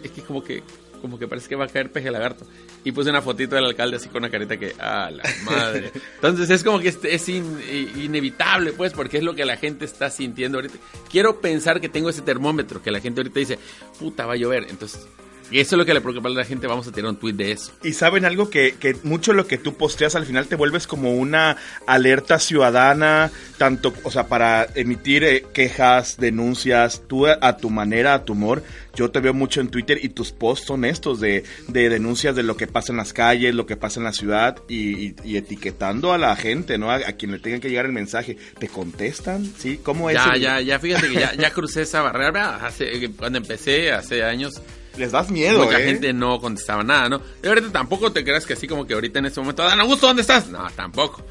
es 0.03 0.11
que 0.11 0.21
como 0.21 0.43
que, 0.43 0.63
como 0.97 1.17
que 1.19 1.27
parece 1.27 1.47
que 1.47 1.55
va 1.55 1.65
a 1.65 1.67
caer 1.67 1.91
peje 1.91 2.11
lagarto. 2.11 2.45
Y 2.83 2.91
puse 2.91 3.09
una 3.09 3.21
fotito 3.21 3.55
del 3.55 3.65
alcalde 3.65 3.97
así 3.97 4.09
con 4.09 4.23
una 4.23 4.29
carita 4.29 4.57
que, 4.57 4.73
ah, 4.79 5.09
la 5.11 5.23
madre. 5.43 5.91
Entonces 6.15 6.49
es 6.49 6.63
como 6.63 6.79
que 6.79 6.89
es, 6.89 6.99
es 7.03 7.29
in, 7.29 7.59
inevitable, 7.97 8.73
pues, 8.73 8.93
porque 8.93 9.17
es 9.17 9.23
lo 9.23 9.35
que 9.35 9.45
la 9.45 9.57
gente 9.57 9.85
está 9.85 10.09
sintiendo 10.09 10.57
ahorita. 10.57 10.75
Quiero 11.09 11.41
pensar 11.41 11.81
que 11.81 11.89
tengo 11.89 12.09
ese 12.09 12.21
termómetro, 12.21 12.81
que 12.81 12.91
la 12.91 12.99
gente 12.99 13.21
ahorita 13.21 13.39
dice, 13.39 13.59
puta, 13.99 14.25
va 14.25 14.33
a 14.33 14.37
llover. 14.37 14.67
Entonces, 14.69 15.07
y 15.49 15.59
eso 15.59 15.75
es 15.75 15.77
lo 15.77 15.85
que 15.85 15.93
le 15.93 16.01
preocupa 16.01 16.29
a 16.29 16.31
la 16.31 16.43
gente, 16.43 16.67
vamos 16.67 16.87
a 16.87 16.91
tirar 16.91 17.09
un 17.09 17.17
tweet 17.17 17.33
de 17.33 17.51
eso. 17.51 17.71
Y 17.83 17.93
saben 17.93 18.25
algo 18.25 18.49
que, 18.49 18.75
que 18.79 18.95
mucho 19.03 19.33
lo 19.33 19.47
que 19.47 19.57
tú 19.57 19.75
posteas 19.75 20.15
al 20.15 20.25
final 20.25 20.47
te 20.47 20.55
vuelves 20.55 20.87
como 20.87 21.13
una 21.13 21.57
alerta 21.85 22.39
ciudadana, 22.39 23.31
tanto, 23.57 23.93
o 24.03 24.11
sea, 24.11 24.27
para 24.27 24.67
emitir 24.75 25.23
eh, 25.23 25.45
quejas, 25.53 26.17
denuncias, 26.17 27.03
tú 27.07 27.27
a, 27.27 27.37
a, 27.41 27.57
tu 27.57 27.69
manera, 27.69 28.13
a 28.13 28.25
tu 28.25 28.33
humor. 28.33 28.63
Yo 28.95 29.11
te 29.11 29.19
veo 29.19 29.33
mucho 29.33 29.61
en 29.61 29.69
Twitter 29.69 29.99
y 30.01 30.09
tus 30.09 30.31
posts 30.31 30.65
son 30.65 30.83
estos 30.83 31.19
de, 31.19 31.43
de 31.67 31.89
denuncias 31.89 32.35
de 32.35 32.43
lo 32.43 32.57
que 32.57 32.67
pasa 32.67 32.91
en 32.91 32.97
las 32.97 33.13
calles, 33.13 33.53
lo 33.53 33.67
que 33.67 33.77
pasa 33.77 33.99
en 33.99 34.05
la 34.05 34.13
ciudad 34.13 34.57
y, 34.67 35.07
y, 35.07 35.15
y 35.23 35.37
etiquetando 35.37 36.13
a 36.13 36.17
la 36.17 36.35
gente, 36.35 36.77
¿no? 36.77 36.91
A, 36.91 36.95
a, 36.95 37.13
quien 37.13 37.31
le 37.31 37.39
tenga 37.39 37.59
que 37.59 37.69
llegar 37.69 37.85
el 37.85 37.91
mensaje. 37.93 38.37
¿Te 38.59 38.67
contestan? 38.67 39.45
¿Sí? 39.57 39.79
¿Cómo 39.83 40.09
es? 40.09 40.15
Ya, 40.15 40.33
el... 40.33 40.41
ya, 40.41 40.61
ya, 40.61 40.79
fíjate 40.79 41.09
que 41.09 41.13
ya, 41.13 41.33
ya 41.35 41.51
crucé 41.51 41.83
esa 41.83 42.01
barrera. 42.01 42.65
Hace, 42.65 43.11
cuando 43.11 43.37
empecé, 43.37 43.91
hace 43.91 44.23
años, 44.23 44.61
les 44.97 45.11
das 45.11 45.29
miedo. 45.29 45.63
Mucha 45.63 45.79
¿eh? 45.79 45.85
gente 45.85 46.13
no 46.13 46.39
contestaba 46.39 46.83
nada, 46.83 47.09
¿no? 47.09 47.21
Y 47.43 47.47
ahorita 47.47 47.71
tampoco 47.71 48.11
te 48.11 48.23
creas 48.23 48.45
que 48.45 48.53
así 48.53 48.67
como 48.67 48.85
que 48.85 48.93
ahorita 48.93 49.19
en 49.19 49.27
este 49.27 49.39
momento, 49.39 49.63
Dan 49.63 49.79
Augusto, 49.79 50.07
¿dónde 50.07 50.21
estás? 50.21 50.49
No, 50.49 50.65
tampoco. 50.75 51.23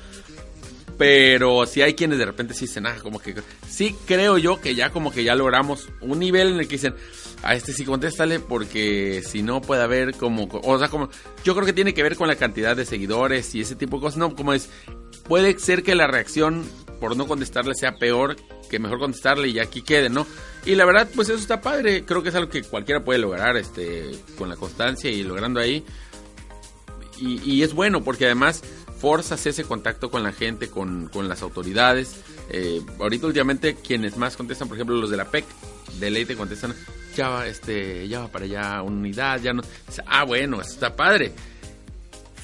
Pero 0.99 1.67
sí 1.67 1.83
hay 1.83 1.95
quienes 1.95 2.19
de 2.19 2.25
repente 2.25 2.55
sí 2.55 2.67
dicen, 2.67 2.87
ah, 2.87 2.97
como 3.03 3.19
que. 3.19 3.35
Sí 3.69 3.95
creo 4.07 4.39
yo 4.39 4.61
que 4.61 4.75
ya 4.75 4.91
como 4.91 5.13
que 5.13 5.25
ya 5.25 5.35
logramos 5.35 5.89
un 6.01 6.19
nivel 6.19 6.53
en 6.53 6.61
el 6.61 6.69
que 6.69 6.77
dicen, 6.77 6.95
a 7.43 7.55
este 7.55 7.73
sí 7.73 7.85
contéstale, 7.85 8.41
porque 8.41 9.23
si 9.27 9.43
no 9.43 9.61
puede 9.61 9.83
haber 9.83 10.15
como. 10.15 10.49
O 10.51 10.79
sea, 10.79 10.89
como. 10.89 11.11
Yo 11.45 11.55
creo 11.55 11.67
que 11.67 11.75
tiene 11.75 11.93
que 11.93 12.03
ver 12.03 12.17
con 12.17 12.29
la 12.29 12.37
cantidad 12.37 12.75
de 12.75 12.87
seguidores 12.87 13.55
y 13.55 13.61
ese 13.61 13.77
tipo 13.77 13.99
de 13.99 14.03
cosas. 14.03 14.19
No, 14.19 14.35
como 14.35 14.55
es. 14.55 14.71
Puede 15.25 15.59
ser 15.59 15.83
que 15.83 15.95
la 15.95 16.07
reacción 16.07 16.65
por 17.01 17.17
no 17.17 17.27
contestarle 17.27 17.75
sea 17.75 17.97
peor 17.97 18.37
que 18.69 18.79
mejor 18.79 18.99
contestarle 18.99 19.49
y 19.49 19.59
aquí 19.59 19.83
quede, 19.83 20.09
¿no? 20.09 20.27
Y 20.65 20.75
la 20.75 20.85
verdad, 20.85 21.09
pues 21.15 21.29
eso 21.29 21.39
está 21.39 21.61
padre. 21.61 22.05
Creo 22.05 22.23
que 22.23 22.31
es 22.31 22.35
algo 22.35 22.51
que 22.51 22.63
cualquiera 22.63 23.05
puede 23.05 23.19
lograr 23.19 23.57
este, 23.57 24.11
con 24.37 24.49
la 24.49 24.57
constancia 24.57 25.11
y 25.11 25.23
logrando 25.23 25.61
ahí. 25.61 25.85
Y, 27.19 27.63
es 27.63 27.73
bueno 27.73 28.05
porque 28.05 28.27
además 28.27 28.63
forzas 28.99 29.47
ese 29.47 29.65
contacto 29.65 30.11
con 30.11 30.23
la 30.23 30.33
gente, 30.33 30.69
con, 30.69 31.09
con 31.09 31.29
las 31.29 31.43
autoridades. 31.43 32.21
Eh, 32.51 32.83
ahorita 32.99 33.27
últimamente 33.27 33.75
quienes 33.77 34.17
más 34.19 34.37
contestan, 34.37 34.69
por 34.69 34.77
ejemplo 34.77 34.97
los 34.97 35.09
de 35.09 35.17
la 35.17 35.31
PEC, 35.31 35.47
de 35.99 36.11
ley 36.11 36.27
te 36.27 36.37
contestan, 36.37 36.75
ya 37.17 37.31
va, 37.31 37.47
este, 37.47 38.07
ya 38.07 38.21
va 38.21 38.29
para 38.29 38.45
allá, 38.45 38.83
unidad, 38.83 39.41
ya 39.41 39.55
no. 39.55 39.63
Ah, 40.05 40.25
bueno, 40.25 40.61
eso 40.61 40.73
está 40.73 40.95
padre 40.95 41.33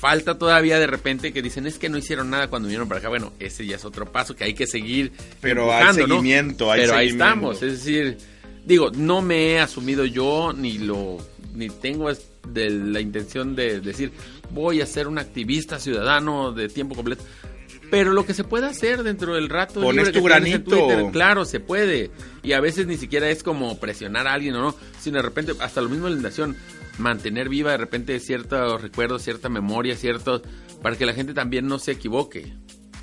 falta 0.03 0.37
todavía 0.37 0.81
de 0.81 0.89
repente 0.89 1.33
que 1.33 1.43
dicen 1.43 1.65
es 1.65 1.79
que 1.79 1.89
no 1.89 1.97
hicieron 1.97 2.29
nada 2.29 2.49
cuando 2.51 2.67
vinieron 2.67 2.89
para 2.89 2.99
acá. 2.99 3.09
Bueno, 3.09 3.33
ese 3.39 3.65
ya 3.65 3.77
es 3.77 3.85
otro 3.85 4.11
paso 4.11 4.35
que 4.35 4.43
hay 4.43 4.53
que 4.53 4.67
seguir. 4.67 5.13
Pero 5.41 5.73
hay 5.73 5.95
seguimiento, 5.95 6.65
¿no? 6.65 6.73
hay 6.73 6.81
Pero 6.81 6.95
seguimiento. 6.95 7.25
ahí 7.25 7.31
estamos, 7.31 7.63
es 7.63 7.73
decir, 7.85 8.19
digo, 8.65 8.91
no 8.91 9.23
me 9.23 9.53
he 9.53 9.61
asumido 9.61 10.05
yo 10.05 10.53
ni 10.53 10.79
lo 10.79 11.19
ni 11.55 11.69
tengo 11.69 12.11
de 12.49 12.71
la 12.71 13.01
intención 13.01 13.55
de 13.55 13.81
decir 13.81 14.11
voy 14.51 14.81
a 14.81 14.87
ser 14.87 15.07
un 15.07 15.19
activista 15.19 15.79
ciudadano 15.79 16.51
de 16.51 16.69
tiempo 16.69 16.97
completo. 16.97 17.23
Pero 17.93 18.15
lo 18.15 18.25
que 18.25 18.33
se 18.33 18.43
puede 18.43 18.65
hacer 18.65 19.03
dentro 19.03 19.35
del 19.35 19.51
rato 19.51 19.83
Pones 19.83 20.07
libre 20.07 20.13
tu 20.13 20.21
que 20.21 20.25
granito. 20.25 20.57
En 20.57 20.65
Twitter, 20.65 21.13
claro, 21.13 21.45
se 21.45 21.61
puede. 21.61 22.11
Y 22.43 22.53
a 22.53 22.61
veces 22.61 22.87
ni 22.87 22.97
siquiera 22.97 23.29
es 23.29 23.43
como 23.43 23.79
presionar 23.79 24.27
a 24.27 24.33
alguien 24.33 24.55
o 24.55 24.63
no, 24.63 24.75
sino 24.99 25.19
de 25.19 25.23
repente 25.23 25.53
hasta 25.61 25.83
lo 25.83 25.91
mismo 25.91 26.07
en 26.07 26.15
la 26.15 26.17
invitación 26.17 26.57
mantener 26.97 27.51
viva 27.51 27.73
de 27.73 27.77
repente 27.77 28.19
ciertos 28.19 28.81
recuerdos, 28.81 29.21
cierta 29.21 29.51
memoria, 29.51 29.95
ciertos 29.95 30.41
para 30.81 30.97
que 30.97 31.05
la 31.05 31.13
gente 31.13 31.35
también 31.35 31.67
no 31.67 31.79
se 31.79 31.93
equivoque 31.93 32.55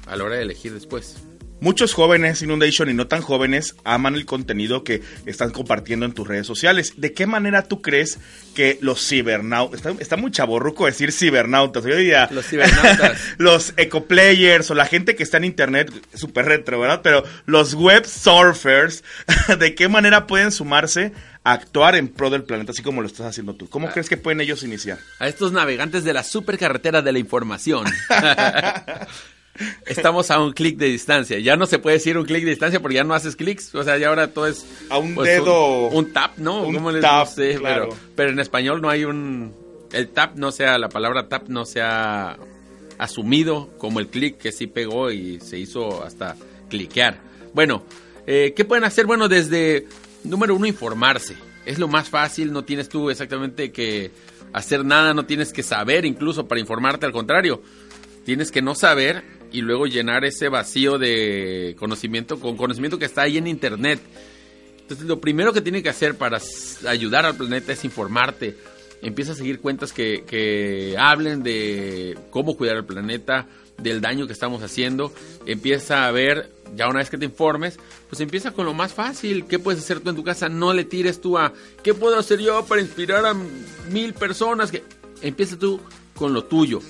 a 0.07 0.15
la 0.15 0.23
hora 0.23 0.37
de 0.37 0.41
elegir 0.41 0.73
después. 0.73 1.21
Muchos 1.61 1.93
jóvenes 1.93 2.41
Inundation 2.41 2.89
y 2.89 2.93
no 2.93 3.07
tan 3.07 3.21
jóvenes 3.21 3.75
aman 3.83 4.15
el 4.15 4.25
contenido 4.25 4.83
que 4.83 5.01
están 5.25 5.51
compartiendo 5.51 6.05
en 6.05 6.13
tus 6.13 6.27
redes 6.27 6.47
sociales. 6.47 6.93
¿De 6.97 7.13
qué 7.13 7.27
manera 7.27 7.63
tú 7.63 7.81
crees 7.81 8.17
que 8.55 8.77
los 8.81 9.05
cibernautas, 9.05 9.79
está, 9.79 9.91
está 10.01 10.17
muy 10.17 10.31
chaborruco 10.31 10.85
decir 10.85 11.11
cibernautas, 11.11 11.83
yo 11.83 11.95
diría 11.95 12.27
los 12.31 12.45
cibernautas, 12.45 13.19
los 13.37 13.73
ecoplayers 13.77 14.71
o 14.71 14.75
la 14.75 14.85
gente 14.85 15.15
que 15.15 15.23
está 15.23 15.37
en 15.37 15.45
internet, 15.45 15.91
súper 16.13 16.45
retro, 16.45 16.79
¿verdad? 16.79 17.01
Pero 17.03 17.23
los 17.45 17.73
web 17.73 18.05
surfers, 18.05 19.03
¿de 19.59 19.75
qué 19.75 19.89
manera 19.89 20.27
pueden 20.27 20.51
sumarse 20.51 21.11
a 21.43 21.53
actuar 21.53 21.95
en 21.95 22.07
pro 22.07 22.29
del 22.29 22.43
planeta, 22.43 22.71
así 22.71 22.83
como 22.83 23.01
lo 23.01 23.07
estás 23.07 23.25
haciendo 23.25 23.55
tú? 23.55 23.69
¿Cómo 23.69 23.87
ah. 23.87 23.91
crees 23.91 24.09
que 24.09 24.17
pueden 24.17 24.41
ellos 24.41 24.63
iniciar? 24.63 24.97
A 25.19 25.27
estos 25.27 25.51
navegantes 25.51 26.03
de 26.03 26.13
la 26.13 26.23
supercarretera 26.23 27.01
de 27.01 27.11
la 27.11 27.19
información. 27.19 27.85
estamos 29.85 30.31
a 30.31 30.39
un 30.39 30.53
clic 30.53 30.77
de 30.77 30.87
distancia. 30.87 31.39
Ya 31.39 31.55
no 31.55 31.65
se 31.65 31.79
puede 31.79 31.97
decir 31.97 32.17
un 32.17 32.25
clic 32.25 32.43
de 32.43 32.51
distancia 32.51 32.79
porque 32.79 32.95
ya 32.95 33.03
no 33.03 33.13
haces 33.13 33.35
clics. 33.35 33.73
O 33.75 33.83
sea, 33.83 33.97
ya 33.97 34.09
ahora 34.09 34.33
todo 34.33 34.47
es... 34.47 34.65
A 34.89 34.97
un 34.97 35.15
pues, 35.15 35.29
dedo... 35.29 35.87
Un, 35.87 36.13
tap, 36.13 36.37
¿no? 36.37 36.63
Un 36.63 37.01
tap, 37.01 37.27
pero, 37.35 37.89
pero 38.15 38.31
en 38.31 38.39
español 38.39 38.81
no 38.81 38.89
hay 38.89 39.05
un... 39.05 39.53
El 39.91 40.09
tap 40.09 40.35
no 40.35 40.51
sea, 40.51 40.77
la 40.77 40.89
palabra 40.89 41.27
tap 41.27 41.47
no 41.49 41.65
sea 41.65 42.37
asumido 42.99 43.69
como 43.77 43.99
el 43.99 44.07
clic 44.07 44.37
que 44.37 44.51
sí 44.51 44.67
pegó 44.67 45.09
y 45.09 45.39
se 45.39 45.57
hizo 45.57 46.03
hasta 46.03 46.35
cliquear. 46.69 47.19
Bueno, 47.53 47.83
eh, 48.27 48.53
¿qué 48.55 48.65
pueden 48.65 48.83
hacer? 48.83 49.07
Bueno, 49.07 49.27
desde 49.27 49.87
número 50.23 50.55
uno, 50.55 50.67
informarse. 50.67 51.35
Es 51.65 51.79
lo 51.79 51.87
más 51.87 52.09
fácil, 52.09 52.51
no 52.51 52.63
tienes 52.63 52.89
tú 52.89 53.09
exactamente 53.09 53.71
que 53.71 54.11
hacer 54.53 54.85
nada, 54.85 55.13
no 55.13 55.25
tienes 55.25 55.53
que 55.53 55.63
saber 55.63 56.05
incluso 56.05 56.47
para 56.47 56.61
informarte, 56.61 57.05
al 57.05 57.11
contrario, 57.11 57.61
tienes 58.25 58.51
que 58.51 58.61
no 58.61 58.75
saber 58.75 59.23
y 59.51 59.61
luego 59.61 59.85
llenar 59.85 60.25
ese 60.25 60.49
vacío 60.49 60.97
de 60.97 61.75
conocimiento 61.79 62.39
con 62.39 62.57
conocimiento 62.57 62.99
que 62.99 63.05
está 63.05 63.23
ahí 63.23 63.37
en 63.37 63.47
internet. 63.47 63.99
Entonces, 64.81 65.07
lo 65.07 65.19
primero 65.19 65.53
que 65.53 65.61
tienes 65.61 65.83
que 65.83 65.89
hacer 65.89 66.15
para 66.15 66.39
ayudar 66.87 67.25
al 67.25 67.35
planeta 67.35 67.73
es 67.73 67.83
informarte. 67.85 68.55
Empieza 69.01 69.31
a 69.31 69.35
seguir 69.35 69.59
cuentas 69.59 69.93
que, 69.93 70.23
que 70.25 70.95
hablen 70.97 71.43
de 71.43 72.17
cómo 72.31 72.57
cuidar 72.57 72.77
el 72.77 72.85
planeta, 72.85 73.47
del 73.81 74.01
daño 74.01 74.27
que 74.27 74.33
estamos 74.33 74.61
haciendo. 74.63 75.13
Empieza 75.45 76.07
a 76.07 76.11
ver, 76.11 76.51
ya 76.75 76.87
una 76.87 76.99
vez 76.99 77.09
que 77.09 77.17
te 77.17 77.25
informes, 77.25 77.79
pues 78.09 78.19
empieza 78.21 78.51
con 78.51 78.65
lo 78.65 78.73
más 78.73 78.93
fácil. 78.93 79.45
¿Qué 79.45 79.59
puedes 79.59 79.81
hacer 79.81 79.99
tú 79.99 80.09
en 80.09 80.15
tu 80.15 80.23
casa? 80.23 80.49
No 80.49 80.73
le 80.73 80.83
tires 80.83 81.21
tú 81.21 81.37
a, 81.37 81.53
¿qué 81.83 81.93
puedo 81.93 82.17
hacer 82.17 82.39
yo 82.39 82.65
para 82.65 82.81
inspirar 82.81 83.25
a 83.25 83.35
mil 83.91 84.13
personas? 84.13 84.71
Que 84.71 84.83
empieza 85.21 85.57
tú 85.57 85.79
con 86.15 86.33
lo 86.33 86.43
tuyo. 86.45 86.81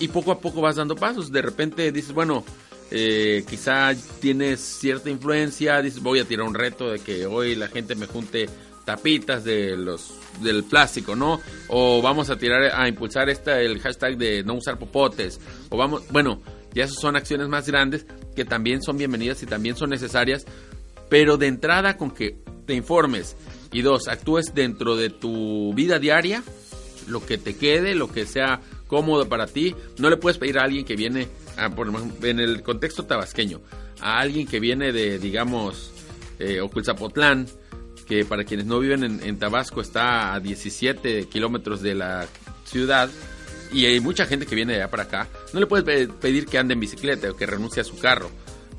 Y 0.00 0.08
poco 0.08 0.32
a 0.32 0.40
poco 0.40 0.60
vas 0.60 0.76
dando 0.76 0.96
pasos. 0.96 1.30
De 1.30 1.42
repente 1.42 1.92
dices, 1.92 2.12
bueno, 2.12 2.44
eh, 2.90 3.44
quizá 3.48 3.94
tienes 4.20 4.60
cierta 4.60 5.10
influencia, 5.10 5.80
dices, 5.80 6.02
voy 6.02 6.18
a 6.18 6.24
tirar 6.24 6.46
un 6.46 6.54
reto 6.54 6.90
de 6.90 6.98
que 6.98 7.26
hoy 7.26 7.54
la 7.54 7.68
gente 7.68 7.94
me 7.94 8.06
junte 8.06 8.48
tapitas 8.84 9.44
de 9.44 9.76
los 9.76 10.14
del 10.40 10.64
plástico, 10.64 11.14
¿no? 11.14 11.40
O 11.68 12.02
vamos 12.02 12.30
a 12.30 12.36
tirar 12.36 12.72
a 12.74 12.88
impulsar 12.88 13.28
esta 13.28 13.60
el 13.60 13.78
hashtag 13.80 14.16
de 14.16 14.42
no 14.42 14.54
usar 14.54 14.78
popotes 14.78 15.40
o 15.68 15.76
vamos, 15.76 16.02
bueno, 16.10 16.40
ya 16.74 16.84
esas 16.84 17.00
son 17.00 17.14
acciones 17.14 17.48
más 17.48 17.66
grandes 17.68 18.06
que 18.34 18.44
también 18.44 18.82
son 18.82 18.96
bienvenidas 18.96 19.42
y 19.42 19.46
también 19.46 19.76
son 19.76 19.90
necesarias, 19.90 20.46
pero 21.08 21.36
de 21.36 21.46
entrada 21.46 21.96
con 21.96 22.10
que 22.10 22.38
te 22.66 22.74
informes 22.74 23.36
y 23.72 23.82
dos, 23.82 24.08
actúes 24.08 24.54
dentro 24.54 24.96
de 24.96 25.10
tu 25.10 25.72
vida 25.74 25.98
diaria, 25.98 26.42
lo 27.06 27.24
que 27.24 27.38
te 27.38 27.56
quede, 27.56 27.94
lo 27.94 28.10
que 28.10 28.26
sea 28.26 28.60
cómodo 28.90 29.28
para 29.28 29.46
ti, 29.46 29.76
no 29.98 30.10
le 30.10 30.16
puedes 30.16 30.36
pedir 30.36 30.58
a 30.58 30.64
alguien 30.64 30.84
que 30.84 30.96
viene 30.96 31.28
a, 31.56 31.70
por, 31.70 31.88
en 32.22 32.40
el 32.40 32.62
contexto 32.62 33.04
tabasqueño, 33.04 33.60
a 34.00 34.18
alguien 34.18 34.48
que 34.48 34.58
viene 34.58 34.92
de 34.92 35.20
digamos 35.20 35.92
eh, 36.40 36.60
Oculzapotlán, 36.60 37.46
que 38.08 38.24
para 38.24 38.42
quienes 38.42 38.66
no 38.66 38.80
viven 38.80 39.20
en, 39.22 39.38
Tabasco 39.38 39.80
está 39.80 40.34
a 40.34 40.40
17 40.40 41.28
kilómetros 41.28 41.80
de 41.80 41.94
la 41.94 42.26
ciudad 42.64 43.08
y 43.72 43.86
hay 43.86 44.00
mucha 44.00 44.26
gente 44.26 44.46
que 44.46 44.56
viene 44.56 44.72
de 44.72 44.80
allá 44.80 44.90
para 44.90 45.04
acá, 45.04 45.28
no 45.52 45.60
le 45.60 45.66
puedes 45.66 46.08
pedir 46.20 46.46
que 46.46 46.58
ande 46.58 46.74
en 46.74 46.80
bicicleta 46.80 47.30
o 47.30 47.36
que 47.36 47.46
renuncie 47.46 47.80
a 47.82 47.84
su 47.84 47.96
carro. 47.98 48.28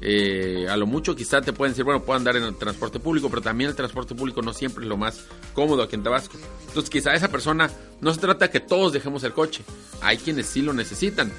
Eh, 0.04 0.66
a 0.68 0.76
lo 0.78 0.88
mucho 0.88 1.16
quizá 1.16 1.42
te 1.42 1.54
pueden 1.54 1.74
decir, 1.74 1.86
bueno, 1.86 2.02
puedo 2.04 2.18
andar 2.18 2.36
en 2.36 2.44
el 2.44 2.56
transporte 2.56 3.00
público, 3.00 3.30
pero 3.30 3.42
también 3.42 3.70
el 3.70 3.76
transporte 3.76 4.16
público 4.16 4.42
no 4.42 4.52
siempre 4.52 4.84
es 4.84 4.90
lo 4.90 4.98
más 4.98 5.26
cómodo 5.54 5.84
aquí 5.84 5.96
en 5.96 6.04
Tabasco. 6.04 6.38
Entonces 6.68 6.90
quizá 6.90 7.14
esa 7.14 7.30
persona 7.30 7.70
no 8.02 8.14
se 8.14 8.20
trata 8.20 8.50
que 8.50 8.60
todos 8.60 8.94
dejemos 8.94 9.24
el 9.24 9.34
coche, 9.34 9.64
hay 10.02 10.18
quienes 10.18 10.48
sí 10.48 10.62
lo 10.62 10.74
necesitan. 10.74 11.32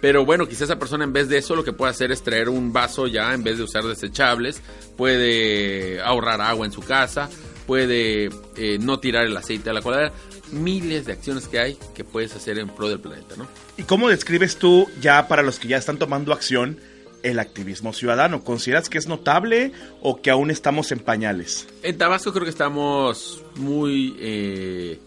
Pero 0.00 0.24
bueno, 0.26 0.46
quizá 0.46 0.64
esa 0.64 0.78
persona 0.78 1.04
en 1.04 1.14
vez 1.14 1.30
de 1.30 1.38
eso 1.38 1.56
lo 1.56 1.64
que 1.64 1.72
puede 1.72 1.90
hacer 1.90 2.12
es 2.12 2.22
traer 2.22 2.50
un 2.50 2.74
vaso 2.74 3.06
ya 3.06 3.32
en 3.32 3.42
vez 3.42 3.56
de 3.56 3.64
usar 3.64 3.84
desechables. 3.84 4.60
Puede 4.98 5.98
ahorrar 6.02 6.42
agua 6.42 6.66
en 6.66 6.72
su 6.72 6.82
casa. 6.82 7.30
Puede 7.66 8.28
eh, 8.56 8.78
no 8.78 9.00
tirar 9.00 9.24
el 9.24 9.34
aceite 9.34 9.70
a 9.70 9.72
la 9.72 9.80
coladera. 9.80 10.12
Miles 10.52 11.06
de 11.06 11.12
acciones 11.12 11.48
que 11.48 11.58
hay 11.58 11.78
que 11.94 12.04
puedes 12.04 12.36
hacer 12.36 12.58
en 12.58 12.68
pro 12.68 12.90
del 12.90 13.00
planeta, 13.00 13.34
¿no? 13.38 13.48
¿Y 13.78 13.84
cómo 13.84 14.10
describes 14.10 14.56
tú 14.56 14.90
ya 15.00 15.26
para 15.26 15.42
los 15.42 15.58
que 15.58 15.68
ya 15.68 15.78
están 15.78 15.98
tomando 15.98 16.34
acción 16.34 16.78
el 17.24 17.38
activismo 17.40 17.92
ciudadano? 17.92 18.44
¿Consideras 18.44 18.88
que 18.88 18.98
es 18.98 19.08
notable 19.08 19.72
o 20.02 20.20
que 20.20 20.30
aún 20.30 20.50
estamos 20.50 20.92
en 20.92 21.00
pañales? 21.00 21.66
En 21.82 21.98
Tabasco 21.98 22.32
creo 22.32 22.44
que 22.44 22.50
estamos 22.50 23.42
muy... 23.56 24.14
Eh, 24.20 25.00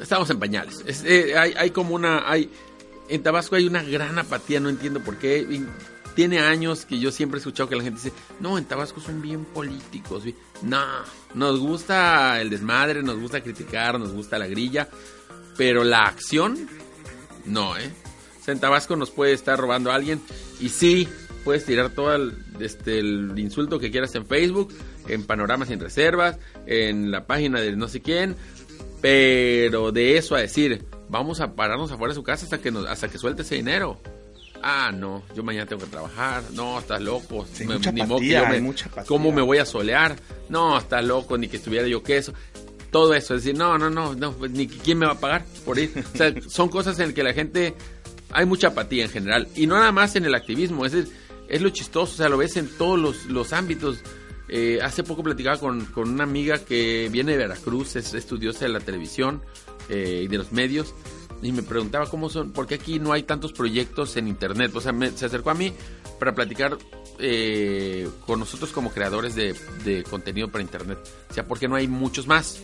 estamos 0.00 0.30
en 0.30 0.38
pañales. 0.38 0.84
Eh, 1.04 1.34
hay, 1.36 1.54
hay, 1.56 1.70
como 1.70 1.94
una... 1.94 2.30
Hay, 2.30 2.50
en 3.08 3.22
Tabasco 3.22 3.56
hay 3.56 3.66
una 3.66 3.82
gran 3.82 4.18
apatía, 4.18 4.60
no 4.60 4.68
entiendo 4.68 5.00
por 5.00 5.16
qué. 5.16 5.46
tiene 6.14 6.40
años 6.40 6.84
que 6.84 6.98
yo 6.98 7.10
siempre 7.10 7.38
he 7.38 7.40
escuchado 7.40 7.68
que 7.68 7.76
la 7.76 7.82
gente 7.82 8.00
dice, 8.02 8.16
no, 8.40 8.58
en 8.58 8.66
Tabasco 8.66 9.00
son 9.00 9.22
bien 9.22 9.46
políticos. 9.46 10.24
No, 10.62 10.84
nos 11.34 11.58
gusta 11.58 12.40
el 12.42 12.50
desmadre, 12.50 13.02
nos 13.02 13.18
gusta 13.18 13.42
criticar, 13.42 13.98
nos 13.98 14.12
gusta 14.12 14.38
la 14.38 14.46
grilla, 14.46 14.88
pero 15.56 15.82
la 15.82 16.04
acción, 16.04 16.68
no, 17.46 17.76
¿eh? 17.78 17.90
O 18.38 18.44
sea, 18.44 18.52
en 18.52 18.60
Tabasco 18.60 18.96
nos 18.96 19.10
puede 19.10 19.32
estar 19.32 19.58
robando 19.58 19.90
a 19.90 19.94
alguien 19.94 20.20
y 20.60 20.68
sí, 20.68 21.08
puedes 21.48 21.64
tirar 21.64 21.88
todo 21.88 22.14
el, 22.14 22.34
este, 22.60 22.98
el 22.98 23.32
insulto 23.38 23.78
que 23.78 23.90
quieras 23.90 24.14
en 24.14 24.26
Facebook, 24.26 24.70
en 25.08 25.24
Panoramas 25.24 25.68
sin 25.68 25.80
Reservas, 25.80 26.36
en 26.66 27.10
la 27.10 27.26
página 27.26 27.58
de 27.58 27.74
no 27.74 27.88
sé 27.88 28.02
quién, 28.02 28.36
pero 29.00 29.90
de 29.90 30.18
eso 30.18 30.34
a 30.34 30.40
decir, 30.40 30.84
vamos 31.08 31.40
a 31.40 31.54
pararnos 31.54 31.90
afuera 31.90 32.12
de 32.12 32.16
su 32.16 32.22
casa 32.22 32.44
hasta 32.44 32.58
que 32.58 32.70
nos, 32.70 32.84
hasta 32.84 33.08
que 33.08 33.16
suelte 33.16 33.40
ese 33.40 33.54
dinero. 33.54 33.98
Ah, 34.62 34.92
no, 34.94 35.22
yo 35.34 35.42
mañana 35.42 35.64
tengo 35.64 35.80
que 35.86 35.90
trabajar. 35.90 36.42
No, 36.52 36.80
estás 36.80 37.00
loco. 37.00 37.46
mucha 37.64 37.88
apatía, 37.88 38.60
mucha 38.60 38.90
¿Cómo 39.06 39.32
me 39.32 39.40
voy 39.40 39.56
a 39.56 39.64
solear? 39.64 40.16
No, 40.50 40.76
estás 40.76 41.02
loco, 41.02 41.38
ni 41.38 41.48
que 41.48 41.56
estuviera 41.56 41.88
yo 41.88 42.02
queso. 42.02 42.34
Todo 42.90 43.14
eso, 43.14 43.34
es 43.34 43.42
decir, 43.42 43.58
no, 43.58 43.78
no, 43.78 43.88
no, 43.88 44.14
no, 44.14 44.32
pues, 44.32 44.50
ni 44.50 44.68
quién 44.68 44.98
me 44.98 45.06
va 45.06 45.12
a 45.12 45.18
pagar 45.18 45.46
por 45.64 45.78
ir. 45.78 45.92
O 46.12 46.16
sea, 46.18 46.34
son 46.46 46.68
cosas 46.68 46.98
en 46.98 47.06
las 47.06 47.14
que 47.14 47.22
la 47.22 47.32
gente 47.32 47.74
hay 48.32 48.44
mucha 48.44 48.68
apatía 48.68 49.04
en 49.04 49.10
general 49.10 49.48
y 49.56 49.66
no 49.66 49.76
nada 49.76 49.92
más 49.92 50.14
en 50.16 50.26
el 50.26 50.34
activismo, 50.34 50.84
es 50.84 50.92
es 51.48 51.62
lo 51.62 51.70
chistoso, 51.70 52.12
o 52.12 52.16
sea, 52.16 52.28
lo 52.28 52.36
ves 52.36 52.56
en 52.56 52.68
todos 52.68 52.98
los, 52.98 53.26
los 53.26 53.52
ámbitos. 53.52 54.00
Eh, 54.48 54.78
hace 54.82 55.02
poco 55.02 55.22
platicaba 55.22 55.58
con, 55.58 55.84
con, 55.86 56.08
una 56.08 56.24
amiga 56.24 56.58
que 56.58 57.08
viene 57.10 57.32
de 57.32 57.38
Veracruz, 57.38 57.96
es 57.96 58.14
estudiosa 58.14 58.60
de 58.60 58.70
la 58.70 58.80
televisión 58.80 59.42
eh, 59.88 60.22
y 60.24 60.28
de 60.28 60.38
los 60.38 60.52
medios, 60.52 60.94
y 61.42 61.52
me 61.52 61.62
preguntaba 61.62 62.06
cómo 62.06 62.30
son, 62.30 62.52
porque 62.52 62.76
aquí 62.76 62.98
no 62.98 63.12
hay 63.12 63.22
tantos 63.22 63.52
proyectos 63.52 64.16
en 64.16 64.28
internet. 64.28 64.72
O 64.74 64.80
sea, 64.80 64.94
se 65.14 65.26
acercó 65.26 65.50
a 65.50 65.54
mí 65.54 65.72
para 66.18 66.34
platicar 66.34 66.76
eh, 67.18 68.08
con 68.26 68.40
nosotros 68.40 68.72
como 68.72 68.90
creadores 68.90 69.34
de, 69.34 69.54
de, 69.84 70.02
contenido 70.04 70.48
para 70.48 70.62
internet. 70.62 70.98
O 71.30 71.34
sea, 71.34 71.44
¿por 71.44 71.58
qué 71.58 71.68
no 71.68 71.76
hay 71.76 71.88
muchos 71.88 72.26
más? 72.26 72.62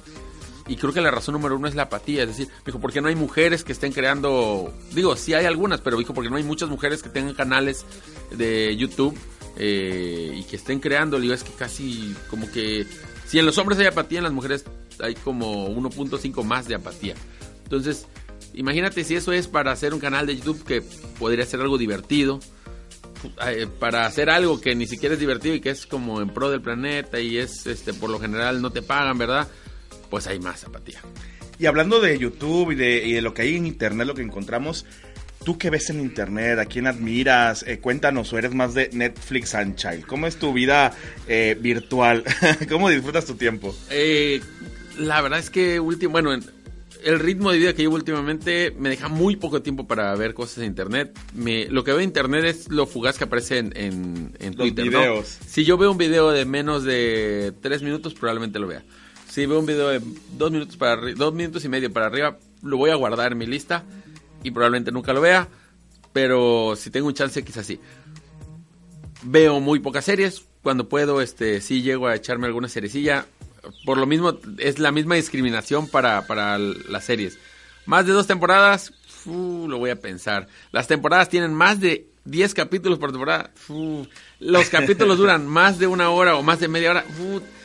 Y 0.67 0.77
creo 0.77 0.93
que 0.93 1.01
la 1.01 1.11
razón 1.11 1.35
número 1.35 1.57
uno 1.57 1.69
es 1.69 1.75
la 1.75 1.85
apatía. 1.85 2.23
Es 2.23 2.29
decir, 2.29 2.49
dijo, 2.65 2.81
¿por 2.81 2.93
qué 2.93 3.01
no 3.01 3.09
hay 3.09 3.15
mujeres 3.15 3.65
que 3.65 3.73
estén 3.73 3.93
creando? 3.93 4.73
Digo, 4.93 5.15
sí 5.17 5.35
hay 5.35 5.45
algunas, 5.45 5.81
pero 5.81 5.99
dijo, 5.99 6.15
porque 6.15 6.31
no 6.31 6.37
hay 6.37 6.43
muchas 6.43 6.69
mujeres 6.69 7.03
que 7.03 7.11
tengan 7.11 7.35
canales 7.35 7.85
de 8.31 8.75
YouTube 8.77 9.17
eh, 9.57 10.35
y 10.37 10.43
que 10.45 10.57
estén 10.57 10.81
creando, 10.81 11.21
digo, 11.21 11.35
es 11.35 11.45
que 11.45 11.53
casi 11.53 12.15
como 12.31 12.51
que 12.51 12.87
si 13.27 13.39
en 13.39 13.47
los 13.47 13.59
hombres 13.59 13.79
hay 13.79 13.87
apatía, 13.87 14.19
en 14.19 14.25
las 14.25 14.33
mujeres 14.33 14.65
hay 15.01 15.15
como 15.15 15.69
1.5 15.69 16.43
más 16.45 16.67
de 16.67 16.75
apatía. 16.75 17.15
Entonces, 17.65 18.07
imagínate 18.55 19.05
si 19.05 19.17
eso 19.17 19.33
es 19.33 19.49
para 19.49 19.73
hacer 19.73 19.95
un 19.95 20.01
canal 20.01 20.27
de 20.27 20.37
YouTube 20.37 20.65
que 20.65 20.83
podría 21.19 21.45
ser 21.47 21.61
algo 21.61 21.79
divertido, 21.79 22.41
eh, 23.47 23.67
para 23.79 24.07
hacer 24.07 24.29
algo 24.29 24.61
que 24.61 24.75
ni 24.75 24.87
siquiera 24.87 25.15
es 25.15 25.21
divertido 25.21 25.55
y 25.55 25.61
que 25.61 25.71
es 25.71 25.87
como 25.87 26.21
en 26.21 26.29
pro 26.29 26.51
del 26.51 26.61
planeta 26.61 27.21
y 27.21 27.39
es, 27.39 27.67
este, 27.67 27.95
por 27.95 28.11
lo 28.11 28.19
general 28.19 28.61
no 28.61 28.71
te 28.71 28.83
pagan, 28.83 29.19
¿verdad? 29.19 29.49
Pues 30.15 30.29
hay 30.29 30.39
más 30.39 30.63
apatía. 30.63 31.01
Y 31.59 31.67
hablando 31.67 31.99
de 31.99 32.17
YouTube 32.17 32.71
y 32.71 32.77
de, 32.77 33.05
y 33.05 33.15
de 33.15 33.21
lo 33.21 33.35
que 33.35 33.43
hay 33.43 33.57
en 33.57 33.67
Internet, 33.67 34.07
lo 34.07 34.15
que 34.15 34.23
encontramos, 34.23 34.87
¿Tú 35.45 35.59
qué 35.59 35.71
ves 35.71 35.91
en 35.91 36.01
internet? 36.01 36.59
¿A 36.61 36.67
quién 36.67 36.87
admiras? 36.87 37.65
Eh, 37.67 37.81
cuéntanos, 37.81 38.33
o 38.33 38.39
eres 38.39 38.55
más 38.55 38.75
de 38.75 38.91
Netflix 38.93 39.55
and 39.57 39.75
Child. 39.75 40.07
¿Cómo 40.07 40.29
es 40.29 40.37
tu 40.37 40.53
vida 40.53 40.93
eh, 41.27 41.55
virtual? 41.61 42.23
¿Cómo 42.71 42.89
disfrutas 42.89 43.27
tu 43.27 43.35
tiempo? 43.35 43.75
Eh, 43.91 44.41
la 44.99 45.21
verdad 45.21 45.41
es 45.41 45.51
que, 45.51 45.81
último, 45.81 46.13
bueno, 46.13 46.33
el 46.33 47.19
ritmo 47.19 47.51
de 47.51 47.59
vida 47.59 47.75
que 47.75 47.83
llevo 47.83 47.97
últimamente 47.97 48.73
me 48.79 48.89
deja 48.89 49.09
muy 49.09 49.35
poco 49.37 49.61
tiempo 49.63 49.87
para 49.87 50.15
ver 50.15 50.33
cosas 50.33 50.59
en 50.59 50.65
internet. 50.67 51.19
Me, 51.35 51.67
lo 51.67 51.83
que 51.83 51.91
veo 51.91 51.99
en 51.99 52.05
internet 52.07 52.45
es 52.45 52.71
lo 52.71 52.87
fugaz 52.87 53.19
que 53.19 53.25
aparece 53.25 53.59
en, 53.59 54.33
en, 54.39 54.55
Twitter. 54.55 54.85
videos. 54.85 55.39
Si 55.47 55.65
yo 55.65 55.77
veo 55.77 55.91
un 55.91 55.99
video 55.99 56.31
de 56.31 56.47
menos 56.47 56.85
de 56.85 57.53
tres 57.61 57.83
minutos, 57.83 58.15
probablemente 58.15 58.61
lo 58.61 58.69
vea. 58.69 58.85
Si 59.35 59.47
veo 59.47 59.59
un 59.59 59.67
video 59.67 59.89
de 59.89 60.01
dos 60.35 60.53
minutos, 60.53 60.77
para, 60.77 61.13
dos 61.13 61.35
minutos 61.35 61.65
y 61.65 61.69
medio 61.69 61.93
para 61.93 62.07
arriba, 62.07 62.39
lo 62.63 62.77
voy 62.77 62.91
a 62.91 62.95
guardar 62.95 63.33
en 63.33 63.39
mi 63.39 63.47
lista 63.47 63.83
y 64.45 64.53
probablemente 64.53 64.93
nunca 64.93 65.13
lo 65.13 65.21
vea, 65.21 65.49
pero 66.13 66.77
si 66.77 66.89
tengo 66.91 67.09
un 67.09 67.15
chance 67.15 67.43
quizás 67.43 67.67
sí. 67.67 67.81
Veo 69.25 69.59
muy 69.59 69.81
pocas 69.81 70.05
series, 70.05 70.45
cuando 70.63 70.89
puedo 70.89 71.21
este 71.21 71.61
sí 71.61 71.83
llego 71.83 72.07
a 72.07 72.15
echarme 72.15 72.47
alguna 72.47 72.69
seriecilla. 72.69 73.27
Por 73.85 73.99
lo 73.99 74.07
mismo 74.07 74.39
es 74.59 74.79
la 74.79 74.93
misma 74.93 75.17
discriminación 75.17 75.89
para, 75.89 76.29
para 76.29 76.57
las 76.57 77.03
series. 77.03 77.37
Más 77.87 78.07
de 78.07 78.13
dos 78.13 78.29
temporadas, 78.29 78.93
lo 79.27 79.79
voy 79.79 79.91
a 79.91 80.01
pensar. 80.01 80.47
Las 80.71 80.87
temporadas 80.87 81.29
tienen 81.29 81.53
más 81.53 81.81
de 81.81 82.07
10 82.25 82.55
capítulos 82.55 82.99
por 82.99 83.11
temporada. 83.11 83.51
Fu, 83.55 84.07
los 84.41 84.69
capítulos 84.69 85.19
duran 85.19 85.47
más 85.49 85.79
de 85.79 85.87
una 85.87 86.11
hora 86.11 86.37
o 86.37 86.43
más 86.43 86.61
de 86.61 86.69
media 86.69 86.91
hora. 86.91 87.05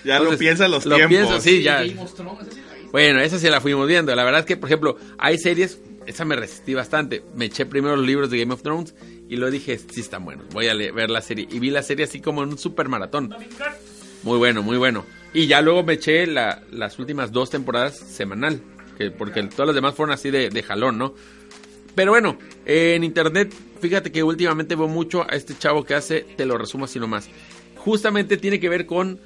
Ya 0.03 0.19
lo 0.19 0.37
piensas 0.37 0.69
los 0.69 0.85
lo 0.85 0.95
tiempos. 0.97 1.17
pienso, 1.17 1.39
sí, 1.41 1.61
ya. 1.63 1.83
Sí. 1.83 1.95
Bueno, 2.91 3.19
esa 3.21 3.37
sí 3.39 3.47
la 3.49 3.61
fuimos 3.61 3.87
viendo. 3.87 4.15
La 4.15 4.23
verdad 4.23 4.41
es 4.41 4.45
que, 4.45 4.57
por 4.57 4.67
ejemplo, 4.69 4.97
hay 5.17 5.37
series, 5.37 5.79
esa 6.07 6.25
me 6.25 6.35
resistí 6.35 6.73
bastante. 6.73 7.23
Me 7.35 7.45
eché 7.45 7.65
primero 7.65 7.95
los 7.95 8.05
libros 8.05 8.29
de 8.31 8.39
Game 8.39 8.53
of 8.53 8.63
Thrones 8.63 8.95
y 9.29 9.35
luego 9.37 9.51
dije, 9.51 9.77
sí 9.77 10.01
están 10.01 10.25
buenos, 10.25 10.47
voy 10.53 10.67
a 10.67 10.73
ver 10.73 11.09
la 11.09 11.21
serie. 11.21 11.47
Y 11.51 11.59
vi 11.59 11.69
la 11.69 11.83
serie 11.83 12.05
así 12.05 12.19
como 12.19 12.41
en 12.43 12.49
un 12.49 12.57
super 12.57 12.89
maratón. 12.89 13.29
Muy 14.23 14.37
bueno, 14.37 14.63
muy 14.63 14.77
bueno. 14.77 15.05
Y 15.33 15.45
ya 15.47 15.61
luego 15.61 15.83
me 15.83 15.93
eché 15.93 16.25
la- 16.25 16.63
las 16.71 16.97
últimas 16.97 17.31
dos 17.31 17.51
temporadas 17.51 17.95
semanal, 17.97 18.59
que, 18.97 19.11
porque 19.11 19.43
todas 19.43 19.67
las 19.67 19.75
demás 19.75 19.93
fueron 19.93 20.13
así 20.13 20.31
de, 20.31 20.49
de 20.49 20.63
jalón, 20.63 20.97
¿no? 20.97 21.13
Pero 21.95 22.11
bueno, 22.11 22.37
eh, 22.65 22.93
en 22.95 23.03
internet, 23.03 23.53
fíjate 23.81 24.11
que 24.11 24.23
últimamente 24.23 24.75
veo 24.75 24.87
mucho 24.87 25.23
a 25.23 25.35
este 25.35 25.57
chavo 25.57 25.83
que 25.83 25.95
hace, 25.95 26.21
te 26.21 26.45
lo 26.45 26.57
resumo 26.57 26.85
así 26.85 26.99
nomás. 26.99 27.29
Justamente 27.77 28.37
tiene 28.37 28.59
que 28.59 28.69
ver 28.69 28.85
con, 28.85 29.19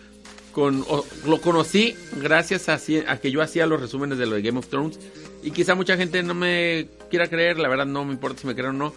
con 0.51 0.84
o- 0.88 1.05
lo 1.27 1.41
conocí 1.41 1.96
gracias 2.22 2.70
a, 2.70 2.79
a 3.08 3.17
que 3.20 3.32
yo 3.32 3.41
hacía 3.41 3.65
los 3.65 3.79
resúmenes 3.82 4.17
de 4.17 4.25
lo 4.25 4.36
de 4.36 4.41
Game 4.41 4.60
of 4.60 4.67
Thrones. 4.67 5.00
Y 5.43 5.51
quizá 5.51 5.75
mucha 5.75 5.98
gente 5.98 6.24
no 6.24 6.34
me 6.34 6.88
quiera 7.10 7.27
creer, 7.27 7.60
la 7.60 7.67
verdad 7.67 7.86
no 7.86 8.05
me 8.05 8.13
importa 8.13 8.41
si 8.41 8.48
me 8.48 8.55
creen 8.55 8.70
o 8.70 8.74
no. 8.74 8.93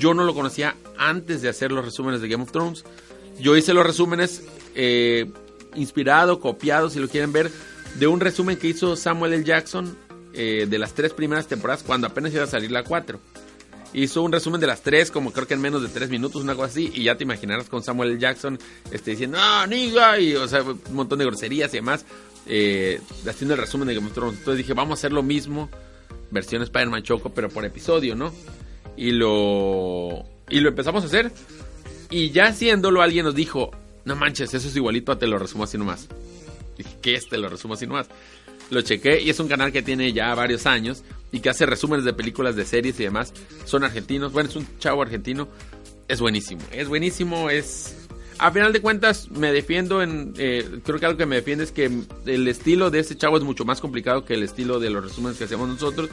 Yo 0.00 0.12
no 0.12 0.24
lo 0.24 0.34
conocía 0.34 0.74
antes 0.98 1.40
de 1.40 1.48
hacer 1.48 1.72
los 1.72 1.84
resúmenes 1.84 2.20
de 2.20 2.28
Game 2.28 2.42
of 2.42 2.52
Thrones. 2.52 2.84
Yo 3.40 3.56
hice 3.56 3.72
los 3.72 3.86
resúmenes 3.86 4.42
eh, 4.74 5.30
inspirado, 5.76 6.40
copiado, 6.40 6.90
si 6.90 6.98
lo 6.98 7.08
quieren 7.08 7.32
ver, 7.32 7.50
de 7.98 8.06
un 8.06 8.20
resumen 8.20 8.56
que 8.56 8.66
hizo 8.68 8.96
Samuel 8.96 9.32
L. 9.34 9.44
Jackson 9.44 9.96
eh, 10.34 10.66
de 10.68 10.78
las 10.78 10.94
tres 10.94 11.12
primeras 11.12 11.46
temporadas 11.46 11.82
cuando 11.82 12.06
apenas 12.06 12.32
iba 12.32 12.44
a 12.44 12.46
salir 12.46 12.70
la 12.70 12.84
4. 12.84 13.20
Hizo 13.94 14.22
un 14.22 14.32
resumen 14.32 14.60
de 14.60 14.66
las 14.66 14.82
tres, 14.82 15.10
como 15.10 15.32
creo 15.32 15.46
que 15.46 15.54
en 15.54 15.62
menos 15.62 15.80
de 15.80 15.88
tres 15.88 16.10
minutos, 16.10 16.42
una 16.42 16.54
cosa 16.54 16.66
así, 16.66 16.90
y 16.94 17.04
ya 17.04 17.16
te 17.16 17.24
imaginarás 17.24 17.70
con 17.70 17.82
Samuel. 17.82 18.18
Jackson 18.18 18.58
este, 18.90 19.12
diciendo, 19.12 19.38
ah, 19.40 19.66
niga, 19.66 20.20
y 20.20 20.34
o 20.34 20.46
sea, 20.46 20.62
un 20.62 20.80
montón 20.92 21.18
de 21.18 21.24
groserías 21.24 21.72
y 21.72 21.78
demás, 21.78 22.04
eh, 22.46 23.00
haciendo 23.26 23.54
el 23.54 23.60
resumen 23.60 23.88
de 23.88 23.94
Game 23.94 24.08
of. 24.08 24.16
Entonces 24.16 24.58
dije, 24.58 24.74
vamos 24.74 24.98
a 24.98 25.00
hacer 25.00 25.12
lo 25.12 25.22
mismo, 25.22 25.70
versión 26.30 26.62
Spider-Man 26.62 27.02
Choco, 27.02 27.30
pero 27.30 27.48
por 27.48 27.64
episodio, 27.64 28.14
¿no? 28.14 28.30
Y 28.94 29.12
lo, 29.12 30.26
y 30.50 30.60
lo 30.60 30.68
empezamos 30.68 31.04
a 31.04 31.06
hacer, 31.06 31.32
y 32.10 32.30
ya 32.30 32.48
haciéndolo, 32.48 33.00
alguien 33.00 33.24
nos 33.24 33.34
dijo, 33.34 33.70
no 34.04 34.16
manches, 34.16 34.54
eso 34.54 34.68
es 34.68 34.76
igualito 34.76 35.16
Te 35.18 35.26
lo 35.26 35.38
resumo 35.38 35.64
así 35.64 35.76
nomás. 35.76 36.08
Dije, 36.76 36.96
¿qué 37.02 37.14
es 37.14 37.28
Te 37.28 37.36
lo 37.36 37.48
resumo 37.48 37.74
así 37.74 37.86
nomás? 37.86 38.08
Lo 38.70 38.82
chequé 38.82 39.20
y 39.20 39.30
es 39.30 39.40
un 39.40 39.48
canal 39.48 39.72
que 39.72 39.82
tiene 39.82 40.12
ya 40.12 40.34
varios 40.34 40.66
años 40.66 41.02
y 41.32 41.40
que 41.40 41.50
hace 41.50 41.66
resúmenes 41.66 42.04
de 42.04 42.12
películas, 42.12 42.56
de 42.56 42.64
series 42.64 42.98
y 43.00 43.04
demás. 43.04 43.32
Son 43.64 43.84
argentinos, 43.84 44.32
bueno, 44.32 44.48
es 44.48 44.56
un 44.56 44.66
chavo 44.78 45.02
argentino. 45.02 45.48
Es 46.08 46.20
buenísimo, 46.20 46.62
es 46.72 46.88
buenísimo, 46.88 47.50
es... 47.50 47.94
A 48.38 48.52
final 48.52 48.72
de 48.72 48.80
cuentas, 48.80 49.30
me 49.30 49.52
defiendo 49.52 50.00
en... 50.00 50.32
eh, 50.38 50.80
creo 50.84 51.00
que 51.00 51.06
algo 51.06 51.18
que 51.18 51.26
me 51.26 51.36
defiende 51.36 51.64
es 51.64 51.72
que 51.72 51.90
el 52.24 52.48
estilo 52.48 52.88
de 52.90 53.00
este 53.00 53.16
chavo 53.16 53.36
es 53.36 53.42
mucho 53.42 53.64
más 53.64 53.80
complicado 53.80 54.24
que 54.24 54.34
el 54.34 54.44
estilo 54.44 54.78
de 54.78 54.90
los 54.90 55.04
resúmenes 55.04 55.38
que 55.38 55.44
hacemos 55.44 55.68
nosotros. 55.68 56.08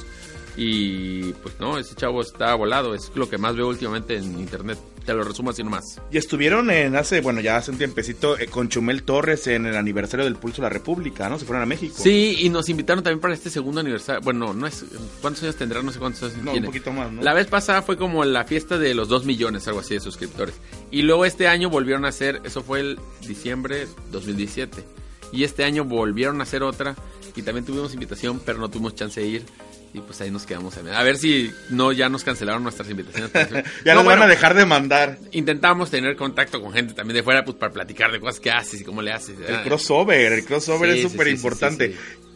Y 0.58 1.34
pues 1.34 1.60
no, 1.60 1.78
ese 1.78 1.96
chavo 1.96 2.22
está 2.22 2.56
volado, 2.56 2.96
es 2.96 3.12
lo 3.16 3.30
que 3.30 3.38
más 3.38 3.56
veo 3.56 3.68
últimamente 3.68 4.16
en 4.16 4.40
internet. 4.40 4.78
Te 5.06 5.14
lo 5.14 5.24
resumo 5.24 5.52
así 5.52 5.64
nomás. 5.64 6.02
Y 6.12 6.18
estuvieron 6.18 6.72
en 6.72 6.96
hace, 6.96 7.22
bueno, 7.22 7.40
ya 7.40 7.58
hace 7.58 7.70
un 7.70 7.78
tiempecito 7.78 8.40
eh, 8.40 8.48
con 8.48 8.70
Chumel 8.70 9.04
Torres 9.04 9.46
en 9.46 9.68
el 9.68 9.76
aniversario 9.76 10.26
del 10.26 10.36
Pulso 10.36 10.58
de 10.58 10.64
la 10.64 10.70
República, 10.70 11.30
¿no? 11.30 11.38
Se 11.38 11.46
fueron 11.46 11.62
a 11.62 11.68
México. 11.68 11.94
Sí, 11.96 12.38
y 12.40 12.50
nos 12.50 12.70
invitaron 12.70 13.04
también 13.04 13.20
para 13.20 13.36
este 13.36 13.52
segundo 13.52 13.82
aniversario. 13.82 14.22
Bueno, 14.22 14.54
no 14.54 14.66
es. 14.66 14.84
¿Cuántos 15.22 15.44
años 15.44 15.58
tendrá? 15.58 15.84
No 15.84 15.92
sé 15.92 16.00
cuántos 16.00 16.24
años 16.24 16.44
No, 16.44 16.54
un 16.54 16.64
poquito 16.64 16.92
más, 16.92 17.12
¿no? 17.12 17.22
La 17.22 17.36
vez 17.36 17.46
pasada 17.46 17.84
fue 17.84 17.98
como 17.98 18.26
la 18.26 18.46
fiesta 18.46 18.80
de 18.80 18.96
los 18.96 19.08
2 19.08 19.26
millones, 19.26 19.68
algo 19.68 19.82
así, 19.82 19.94
de 19.94 20.00
suscriptores. 20.00 20.56
Y 20.90 21.04
luego 21.04 21.26
este 21.26 21.48
año 21.48 21.70
volvieron 21.70 22.06
a 22.06 22.08
hacer, 22.08 22.42
eso 22.44 22.64
fue 22.64 22.80
el 22.80 23.00
diciembre 23.28 23.88
2017. 24.12 24.84
Y 25.32 25.44
este 25.44 25.66
año 25.66 25.86
volvieron 25.86 26.40
a 26.40 26.44
hacer 26.44 26.64
otra. 26.64 26.96
Y 27.36 27.42
también 27.42 27.66
tuvimos 27.66 27.94
invitación, 27.94 28.42
pero 28.44 28.58
no 28.58 28.70
tuvimos 28.70 28.96
chance 28.96 29.20
de 29.20 29.28
ir. 29.28 29.46
Y 29.96 30.02
pues 30.02 30.20
ahí 30.20 30.30
nos 30.30 30.46
quedamos. 30.46 30.76
A 30.78 31.04
ver 31.04 31.18
si 31.18 31.54
no 31.70 31.94
ya 31.94 32.10
nos 32.10 32.26
cancelaron 32.26 32.64
nuestras 32.64 32.90
invitaciones. 32.90 33.32
ya 33.86 33.94
No, 33.94 34.02
nos 34.02 34.08
van 34.08 34.22
a 34.24 34.28
dejar 34.28 34.54
de 34.54 34.66
mandar. 34.66 35.18
Intentamos 35.32 35.90
tener 35.90 36.18
contacto 36.18 36.62
con 36.62 36.74
gente 36.74 36.94
también 36.94 37.16
de 37.16 37.24
fuera, 37.24 37.46
pues 37.46 37.56
para 37.56 37.72
platicar 37.72 38.12
de 38.12 38.20
cosas 38.20 38.42
que 38.42 38.52
haces 38.52 38.82
y 38.82 38.84
cómo 38.84 39.02
le 39.02 39.14
haces. 39.14 39.38
El 39.48 39.56
Ah, 39.56 39.64
crossover, 39.64 40.34
el 40.34 40.44
crossover 40.44 40.92
Sí, 40.92 41.00
es 41.00 41.12
súper 41.12 41.28
sí, 41.28 41.32
sí, 41.32 41.36
importante. 41.38 41.96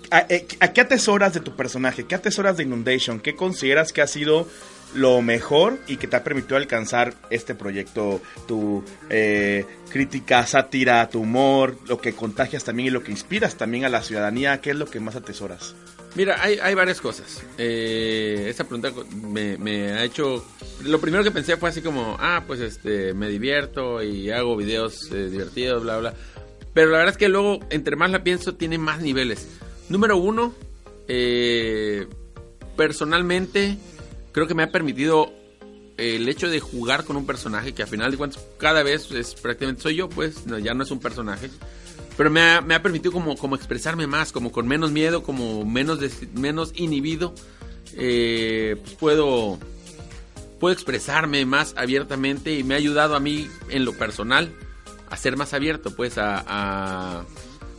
¿A, 0.10 0.26
eh, 0.30 0.48
¿A 0.62 0.72
qué 0.72 0.80
atesoras 0.80 1.34
de 1.34 1.42
tu 1.42 1.54
personaje? 1.58 2.06
¿Qué 2.06 2.16
atesoras 2.16 2.56
de 2.56 2.64
Inundation? 2.64 3.20
¿Qué 3.20 3.36
consideras 3.36 3.92
que 3.92 4.02
ha 4.02 4.08
sido 4.08 4.48
lo 4.96 5.22
mejor 5.22 5.78
y 5.86 5.98
que 5.98 6.08
te 6.08 6.16
ha 6.16 6.24
permitido 6.24 6.56
alcanzar 6.56 7.14
este 7.30 7.56
proyecto? 7.56 8.22
Tu 8.48 8.86
eh, 9.10 9.66
crítica, 9.92 10.48
sátira, 10.48 11.10
tu 11.10 11.20
humor, 11.20 11.78
lo 11.90 12.00
que 12.00 12.14
contagias 12.14 12.64
también 12.64 12.88
y 12.88 12.92
lo 12.92 13.04
que 13.04 13.12
inspiras 13.12 13.56
también 13.58 13.84
a 13.84 13.90
la 13.90 14.02
ciudadanía. 14.02 14.62
¿Qué 14.62 14.70
es 14.70 14.78
lo 14.78 14.86
que 14.90 15.02
más 15.02 15.18
atesoras? 15.18 15.76
Mira, 16.16 16.42
hay, 16.42 16.58
hay 16.60 16.74
varias 16.74 17.02
cosas. 17.02 17.44
Eh, 17.58 18.48
esa 18.50 18.64
pregunta 18.64 18.92
me, 19.22 19.92
ha 19.92 20.04
hecho... 20.04 20.46
Lo 20.84 21.00
primero 21.00 21.24
que 21.24 21.32
pensé 21.32 21.58
fue 21.58 21.70
así 21.70 21.82
como, 21.82 22.18
ah, 22.20 22.44
pues 22.48 22.60
este, 22.60 23.14
me 23.14 23.30
divierto 23.30 24.02
y 24.02 24.32
hago 24.32 24.56
videos 24.56 25.12
eh, 25.12 25.30
divertidos, 25.30 25.84
bla, 25.84 25.98
bla. 26.00 26.14
Pero 26.74 26.92
la 26.92 26.98
verdad 26.98 27.14
es 27.14 27.18
que 27.18 27.30
luego, 27.30 27.60
entre 27.70 27.96
más 27.96 28.12
la 28.12 28.24
pienso, 28.24 28.56
tiene 28.56 28.78
más 28.78 29.02
niveles. 29.02 29.48
Número 29.90 30.18
uno, 30.18 30.54
eh, 31.08 32.08
personalmente, 32.76 33.78
creo 34.32 34.48
que 34.48 34.56
me 34.56 34.64
ha 34.64 34.72
permitido 34.72 35.32
el 35.98 36.30
hecho 36.30 36.50
de 36.50 36.60
jugar 36.60 37.04
con 37.04 37.18
un 37.18 37.26
personaje 37.26 37.74
que 37.74 37.84
a 37.84 37.88
final 37.88 38.12
de 38.12 38.18
cuentas 38.18 38.42
cada 38.58 38.84
vez 38.84 39.12
es 39.12 39.36
prácticamente 39.36 39.82
soy 39.82 39.96
yo, 39.96 40.08
pues 40.08 40.46
ya 40.46 40.74
no 40.74 40.84
es 40.84 40.92
un 40.92 41.00
personaje. 41.00 41.50
Pero 42.20 42.30
me 42.32 42.42
ha, 42.42 42.60
me 42.60 42.76
ha 42.76 42.82
permitido 42.82 43.14
como, 43.14 43.38
como 43.38 43.56
expresarme 43.56 44.06
más, 44.06 44.34
como 44.34 44.52
con 44.52 44.68
menos 44.68 44.92
miedo, 44.92 45.24
como 45.24 45.64
menos, 45.64 46.00
menos 46.34 46.74
inhibido. 46.76 47.34
Eh, 47.94 48.76
pues 48.84 48.96
puedo, 48.96 49.58
puedo 50.60 50.74
expresarme 50.74 51.46
más 51.46 51.74
abiertamente 51.78 52.54
y 52.60 52.66
me 52.66 52.74
ha 52.74 52.78
ayudado 52.78 53.16
a 53.16 53.22
mí 53.22 53.48
en 53.70 53.86
lo 53.86 53.94
personal 53.94 54.54
a 55.10 55.16
ser 55.16 55.38
más 55.38 55.54
abierto, 55.54 55.96
pues 55.96 56.18
a, 56.18 56.44
a- 56.46 57.26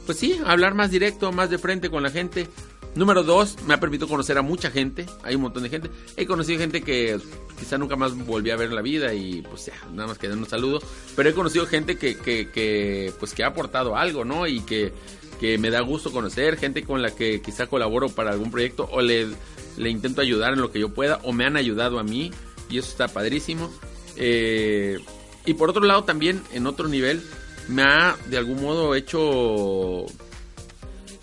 pues 0.07 0.17
sí, 0.17 0.41
a 0.43 0.53
hablar 0.53 0.73
más 0.75 0.91
directo, 0.91 1.33
más 1.33 1.51
de 1.51 1.59
frente 1.59 1.91
con 1.91 2.03
la 2.03 2.09
gente. 2.11 2.49
Número 2.95 3.23
dos, 3.23 3.57
me 3.67 3.75
ha 3.75 3.81
permitido 3.81 4.09
conocer 4.09 4.37
a 4.37 4.43
mucha 4.43 4.71
gente. 4.71 5.07
Hay 5.23 5.37
un 5.37 5.43
montón 5.43 5.63
de 5.63 5.69
gente. 5.69 5.91
He 6.17 6.27
conocido 6.27 6.59
gente 6.59 6.83
que 6.83 7.21
quizá 7.59 7.79
nunca 7.79 7.95
más 7.95 8.17
volví 8.27 8.51
a 8.51 8.57
ver 8.57 8.71
en 8.71 8.75
la 8.75 8.83
vida 8.83 9.15
y 9.15 9.43
pues 9.43 9.67
ya, 9.67 9.75
nada 9.93 10.09
más 10.09 10.19
que 10.19 10.29
den 10.29 10.39
un 10.39 10.49
saludo. 10.49 10.81
Pero 11.15 11.29
he 11.29 11.33
conocido 11.33 11.67
gente 11.67 11.97
que, 11.97 12.17
que, 12.17 12.51
que, 12.51 13.13
pues 13.21 13.33
que 13.33 13.45
ha 13.45 13.49
aportado 13.49 13.97
algo, 13.97 14.25
¿no? 14.25 14.47
Y 14.49 14.61
que, 14.61 14.93
que 15.39 15.57
me 15.57 15.71
da 15.71 15.81
gusto 15.83 16.11
conocer. 16.11 16.57
Gente 16.57 16.83
con 16.83 17.01
la 17.01 17.15
que 17.15 17.41
quizá 17.41 17.69
colaboro 17.69 18.09
para 18.09 18.33
algún 18.33 18.51
proyecto 18.51 18.89
o 18.91 19.01
le, 19.01 19.29
le 19.77 19.91
intento 19.91 20.21
ayudar 20.21 20.55
en 20.55 20.61
lo 20.61 20.73
que 20.73 20.81
yo 20.81 20.93
pueda 20.93 21.21
o 21.23 21.33
me 21.33 21.45
han 21.45 21.57
ayudado 21.57 22.01
a 22.01 22.03
mí. 22.03 22.33
Y 22.69 22.79
eso 22.79 22.91
está 22.91 23.07
padrísimo. 23.07 23.71
Eh, 24.17 24.99
y 25.47 25.55
por 25.55 25.71
otro 25.71 25.85
lado 25.85 26.03
también, 26.03 26.43
en 26.53 26.67
otro 26.67 26.89
nivel, 26.89 27.23
me 27.69 27.83
ha 27.83 28.17
de 28.29 28.37
algún 28.37 28.61
modo 28.61 28.97
hecho 28.97 30.07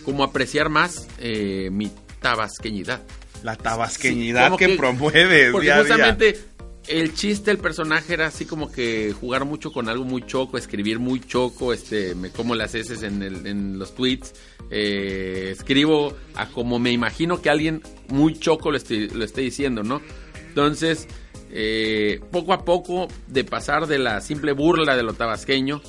como 0.07 0.23
apreciar 0.23 0.69
más 0.69 1.05
eh, 1.19 1.67
mi 1.69 1.91
tabasqueñidad. 2.21 3.01
La 3.43 3.57
tabasqueñidad 3.57 4.51
Sí, 4.51 4.57
que, 4.57 4.67
que- 4.67 4.77
promueves 4.77 5.51
Porque 5.51 5.65
día 5.65 5.75
a 5.75 5.83
día. 5.83 5.93
justamente 5.95 6.39
el 6.87 7.13
chiste 7.13 7.51
del 7.51 7.57
personaje 7.57 8.13
era 8.13 8.27
así 8.27 8.45
como 8.45 8.71
que 8.71 9.13
jugar 9.19 9.43
mucho 9.43 9.73
con 9.73 9.89
algo 9.89 10.05
muy 10.05 10.25
choco, 10.25 10.57
escribir 10.57 10.99
muy 10.99 11.19
choco, 11.19 11.73
este, 11.73 12.15
me 12.15 12.29
como 12.29 12.55
las 12.55 12.73
heces 12.73 13.03
en, 13.03 13.21
el- 13.21 13.45
en 13.45 13.77
los 13.77 13.93
tweets, 13.95 14.33
eh, 14.71 15.49
escribo 15.51 16.15
a 16.35 16.47
como 16.47 16.79
me 16.79 16.91
imagino 16.93 17.41
que 17.41 17.49
alguien 17.49 17.81
muy 18.07 18.39
choco 18.39 18.71
lo 18.71 18.77
esté, 18.77 19.07
lo 19.13 19.25
esté 19.25 19.41
diciendo, 19.41 19.83
¿no? 19.83 20.01
Entonces, 20.47 21.07
eh, 21.51 22.21
poco 22.31 22.53
a 22.53 22.63
poco, 22.63 23.09
de 23.27 23.43
pasar 23.43 23.87
de 23.87 23.99
la 23.99 24.21
simple 24.21 24.53
burla 24.53 24.95
de 24.95 25.03
lo 25.03 25.13
tabasqueño, 25.13 25.81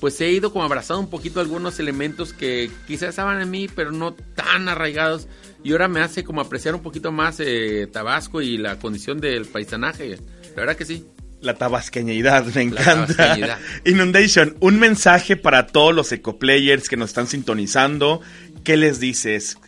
pues 0.00 0.20
he 0.20 0.30
ido 0.30 0.52
como 0.52 0.64
abrazando 0.64 1.00
un 1.00 1.10
poquito 1.10 1.40
algunos 1.40 1.78
elementos 1.78 2.32
que 2.32 2.70
quizás 2.86 3.10
estaban 3.10 3.40
en 3.40 3.50
mí, 3.50 3.68
pero 3.68 3.92
no 3.92 4.14
tan 4.14 4.68
arraigados. 4.68 5.28
Y 5.64 5.72
ahora 5.72 5.88
me 5.88 6.00
hace 6.00 6.22
como 6.24 6.40
apreciar 6.40 6.74
un 6.74 6.82
poquito 6.82 7.12
más 7.12 7.40
eh, 7.40 7.88
Tabasco 7.92 8.40
y 8.42 8.58
la 8.58 8.78
condición 8.78 9.20
del 9.20 9.46
paisanaje. 9.46 10.18
La 10.50 10.62
verdad 10.62 10.76
que 10.76 10.84
sí. 10.84 11.04
La 11.40 11.54
tabasqueñidad, 11.54 12.44
me 12.46 12.52
La 12.54 12.62
encanta. 12.62 13.14
tabasqueñidad. 13.14 13.58
Inundation, 13.84 14.56
un 14.60 14.78
mensaje 14.78 15.36
para 15.36 15.66
todos 15.66 15.94
los 15.94 16.10
ecoplayers 16.12 16.88
que 16.88 16.96
nos 16.96 17.10
están 17.10 17.26
sintonizando. 17.26 18.20
¿Qué 18.64 18.76
les 18.76 19.00
dices? 19.00 19.58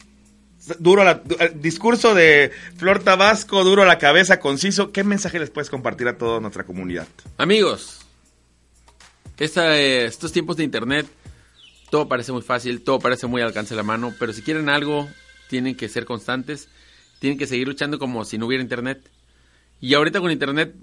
Duro 0.79 1.05
la, 1.05 1.23
discurso 1.55 2.15
de 2.15 2.51
Flor 2.77 3.03
Tabasco, 3.03 3.65
duro 3.65 3.83
a 3.83 3.87
la 3.87 3.99
cabeza, 3.99 4.39
conciso. 4.41 4.93
¿Qué 4.93 5.05
mensaje 5.05 5.39
les 5.39 5.51
puedes 5.51 5.71
compartir 5.71 6.09
a 6.09 6.19
toda 6.19 6.41
nuestra 6.41 6.65
comunidad? 6.65 7.07
Amigos, 7.39 8.01
esta, 9.39 9.79
eh, 9.79 10.07
estos 10.07 10.33
tiempos 10.33 10.57
de 10.57 10.65
internet, 10.65 11.07
todo 11.91 12.09
parece 12.09 12.33
muy 12.33 12.43
fácil, 12.43 12.83
todo 12.83 12.99
parece 12.99 13.27
muy 13.27 13.41
al 13.41 13.49
alcance 13.49 13.75
de 13.75 13.77
la 13.77 13.83
mano, 13.83 14.15
pero 14.19 14.33
si 14.33 14.43
quieren 14.43 14.69
algo, 14.69 15.09
tienen 15.49 15.77
que 15.77 15.89
ser 15.89 16.05
constantes, 16.05 16.69
tienen 17.19 17.39
que 17.39 17.47
seguir 17.47 17.69
luchando 17.69 17.99
como 17.99 18.25
si 18.25 18.39
no 18.39 18.47
hubiera 18.47 18.63
internet. 18.63 19.11
Y 19.81 19.95
ahorita 19.95 20.21
con 20.21 20.31
internet, 20.31 20.75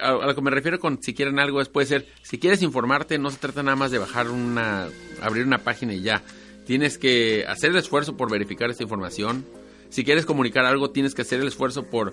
a, 0.00 0.08
a 0.08 0.26
lo 0.26 0.34
que 0.34 0.42
me 0.42 0.50
refiero 0.50 0.78
con 0.78 1.02
si 1.02 1.14
quieren 1.14 1.38
algo 1.38 1.60
es 1.60 1.68
puede 1.68 1.86
ser, 1.86 2.06
si 2.22 2.38
quieres 2.38 2.62
informarte, 2.62 3.18
no 3.18 3.30
se 3.30 3.38
trata 3.38 3.62
nada 3.62 3.76
más 3.76 3.90
de 3.90 3.98
bajar 3.98 4.30
una, 4.30 4.88
abrir 5.20 5.44
una 5.44 5.58
página 5.58 5.94
y 5.94 6.02
ya. 6.02 6.22
Tienes 6.66 6.98
que 6.98 7.44
hacer 7.46 7.70
el 7.70 7.76
esfuerzo 7.76 8.16
por 8.16 8.30
verificar 8.30 8.70
esta 8.70 8.82
información. 8.82 9.44
Si 9.88 10.04
quieres 10.04 10.26
comunicar 10.26 10.64
algo, 10.64 10.90
tienes 10.90 11.14
que 11.14 11.22
hacer 11.22 11.40
el 11.40 11.46
esfuerzo 11.46 11.84
por 11.84 12.12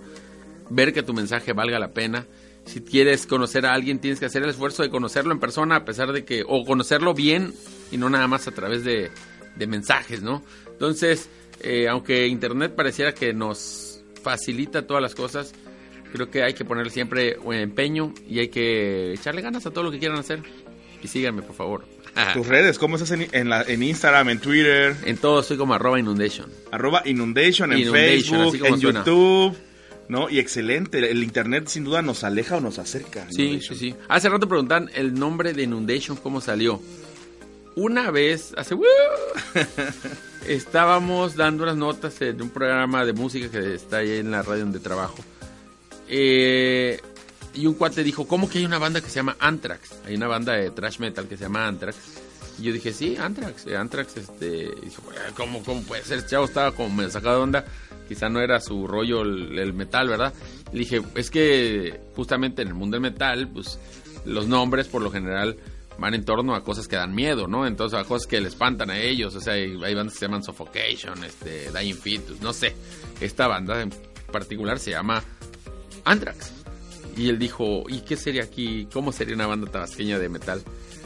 ver 0.70 0.94
que 0.94 1.02
tu 1.02 1.14
mensaje 1.14 1.54
valga 1.54 1.80
la 1.80 1.92
pena. 1.92 2.28
Si 2.66 2.82
quieres 2.82 3.28
conocer 3.28 3.66
a 3.66 3.74
alguien, 3.74 4.00
tienes 4.00 4.20
que 4.20 4.26
hacer 4.26 4.44
el 4.44 4.50
esfuerzo 4.50 4.84
de 4.84 4.90
conocerlo 4.90 5.34
en 5.34 5.40
persona, 5.40 5.78
a 5.78 5.86
pesar 5.86 6.14
de 6.14 6.24
que, 6.26 6.44
o 6.48 6.64
conocerlo 6.66 7.14
bien 7.14 7.54
y 7.92 7.98
no 7.98 8.10
nada 8.10 8.28
más 8.28 8.48
a 8.48 8.52
través 8.52 8.84
de, 8.84 9.12
de 9.56 9.68
mensajes, 9.68 10.24
¿no? 10.24 10.44
Entonces, 10.72 11.30
eh, 11.62 11.88
aunque 11.88 12.28
Internet 12.28 12.74
pareciera 12.76 13.14
que 13.14 13.34
nos 13.34 14.04
facilita 14.22 14.88
todas 14.88 15.04
las 15.04 15.14
cosas, 15.14 15.54
creo 16.12 16.30
que 16.30 16.44
hay 16.44 16.54
que 16.54 16.66
ponerle 16.66 16.92
siempre 16.92 17.38
un 17.44 17.56
empeño 17.56 18.14
y 18.28 18.40
hay 18.40 18.48
que 18.48 19.14
echarle 19.14 19.42
ganas 19.42 19.66
a 19.66 19.72
todo 19.72 19.84
lo 19.84 19.92
que 19.92 20.00
quieran 20.00 20.20
hacer. 20.20 20.42
Y 21.02 21.08
síganme, 21.08 21.42
por 21.42 21.56
favor. 21.56 21.86
Tus 22.34 22.48
redes, 22.48 22.80
¿cómo 22.80 22.96
estás 22.96 23.12
en, 23.12 23.28
en, 23.34 23.50
la, 23.50 23.64
en 23.64 23.84
Instagram, 23.84 24.30
en 24.30 24.40
Twitter? 24.40 24.96
En 25.06 25.18
todo 25.18 25.44
soy 25.44 25.58
como 25.58 25.74
arroba 25.74 26.00
inundation. 26.00 26.50
Arroba 26.72 27.02
inundation 27.06 27.74
en 27.74 27.80
Inundation, 27.80 28.52
Facebook, 28.52 28.68
en 28.68 28.80
suena. 28.80 29.00
YouTube. 29.00 29.58
¿No? 30.10 30.30
Y 30.30 30.40
excelente. 30.40 31.00
El 31.10 31.24
internet 31.24 31.68
sin 31.68 31.84
duda 31.86 32.02
nos 32.02 32.24
aleja 32.24 32.58
o 32.58 32.62
nos 32.62 32.78
acerca. 32.80 33.26
Sí, 33.32 33.44
Inundation. 33.44 33.78
sí, 33.78 33.90
sí. 33.92 33.96
Hace 34.10 34.30
rato 34.30 34.48
preguntan 34.48 34.90
el 34.94 35.14
nombre 35.14 35.54
de 35.54 35.64
Inundation, 35.64 36.18
¿cómo 36.18 36.42
salió? 36.42 36.82
Una 37.76 38.12
vez, 38.12 38.54
hace... 38.58 38.76
estábamos 40.48 41.36
dando 41.36 41.64
unas 41.64 41.78
notas 41.78 42.22
en 42.22 42.42
un 42.42 42.50
programa 42.50 43.06
de 43.06 43.14
música 43.14 43.50
que 43.50 43.76
está 43.76 43.98
ahí 43.98 44.18
en 44.18 44.32
la 44.32 44.42
radio 44.44 44.62
donde 44.64 44.80
trabajo. 44.80 45.18
Eh, 46.08 47.00
y 47.54 47.66
un 47.66 47.74
cuate 47.76 48.04
dijo, 48.04 48.28
¿cómo 48.28 48.50
que 48.50 48.60
hay 48.60 48.66
una 48.66 48.78
banda 48.80 49.02
que 49.02 49.08
se 49.10 49.16
llama 49.16 49.36
Anthrax? 49.40 49.92
Hay 50.06 50.16
una 50.16 50.28
banda 50.28 50.54
de 50.54 50.72
thrash 50.72 51.00
metal 51.00 51.28
que 51.28 51.38
se 51.38 51.44
llama 51.44 51.68
Anthrax. 51.68 51.98
Y 52.60 52.64
yo 52.64 52.74
dije, 52.74 52.94
sí, 52.94 53.16
Anthrax. 53.18 53.66
eh, 53.68 53.76
Anthrax, 53.78 54.18
este... 54.18 54.48
y 54.82 54.86
dijo, 54.86 55.02
"Eh, 55.14 55.32
¿cómo, 55.36 55.64
¿cómo 55.64 55.82
puede 55.84 56.04
ser? 56.04 56.20
Este 56.20 56.32
chavo 56.32 56.46
estaba 56.46 56.72
como 56.74 56.90
medio 56.96 57.10
sacado 57.10 57.38
de 57.38 57.42
onda. 57.44 57.66
Quizá 58.08 58.30
no 58.30 58.40
era 58.42 58.60
su 58.60 58.88
rollo 58.88 59.22
el, 59.22 59.74
metal, 59.74 60.08
¿verdad? 60.08 60.34
Le 60.72 60.80
dije, 60.80 61.02
es 61.16 61.30
que 61.30 62.00
justamente 62.16 62.62
en 62.62 62.70
el 62.70 62.74
mundo 62.74 62.96
del 62.96 63.02
metal, 63.02 63.48
pues 63.48 63.80
los 64.26 64.48
nombres 64.48 64.88
por 64.88 65.02
lo 65.02 65.12
general 65.12 65.58
van 65.98 66.14
en 66.14 66.26
torno 66.26 66.56
a 66.56 66.64
cosas 66.64 66.88
que 66.88 66.96
dan 66.96 67.14
miedo, 67.14 67.48
¿no? 67.48 67.68
Entonces 67.68 68.00
a 68.00 68.04
cosas 68.04 68.28
que 68.28 68.42
le 68.42 68.48
espantan 68.48 68.90
a 68.90 69.00
ellos. 69.00 69.36
O 69.36 69.42
sea, 69.42 69.54
hay, 69.54 69.78
hay 69.84 69.94
bandas 69.94 70.14
que 70.14 70.20
se 70.20 70.26
llaman 70.26 70.44
Suffocation, 70.44 71.24
este, 71.24 71.72
Dying 71.72 71.98
Fetus, 71.98 72.42
no 72.42 72.54
sé. 72.54 72.76
Esta 73.22 73.48
banda 73.48 73.82
en 73.82 73.92
particular 74.32 74.80
se 74.80 74.92
llama 74.92 75.24
Anthrax. 76.04 76.52
Y 77.16 77.30
él 77.30 77.38
dijo, 77.38 77.84
¿y 77.88 78.00
qué 78.02 78.18
sería 78.18 78.44
aquí? 78.44 78.88
¿Cómo 78.92 79.12
sería 79.12 79.36
una 79.36 79.48
banda 79.48 79.70
tabasqueña 79.70 80.18
de 80.18 80.30
metal? 80.30 80.64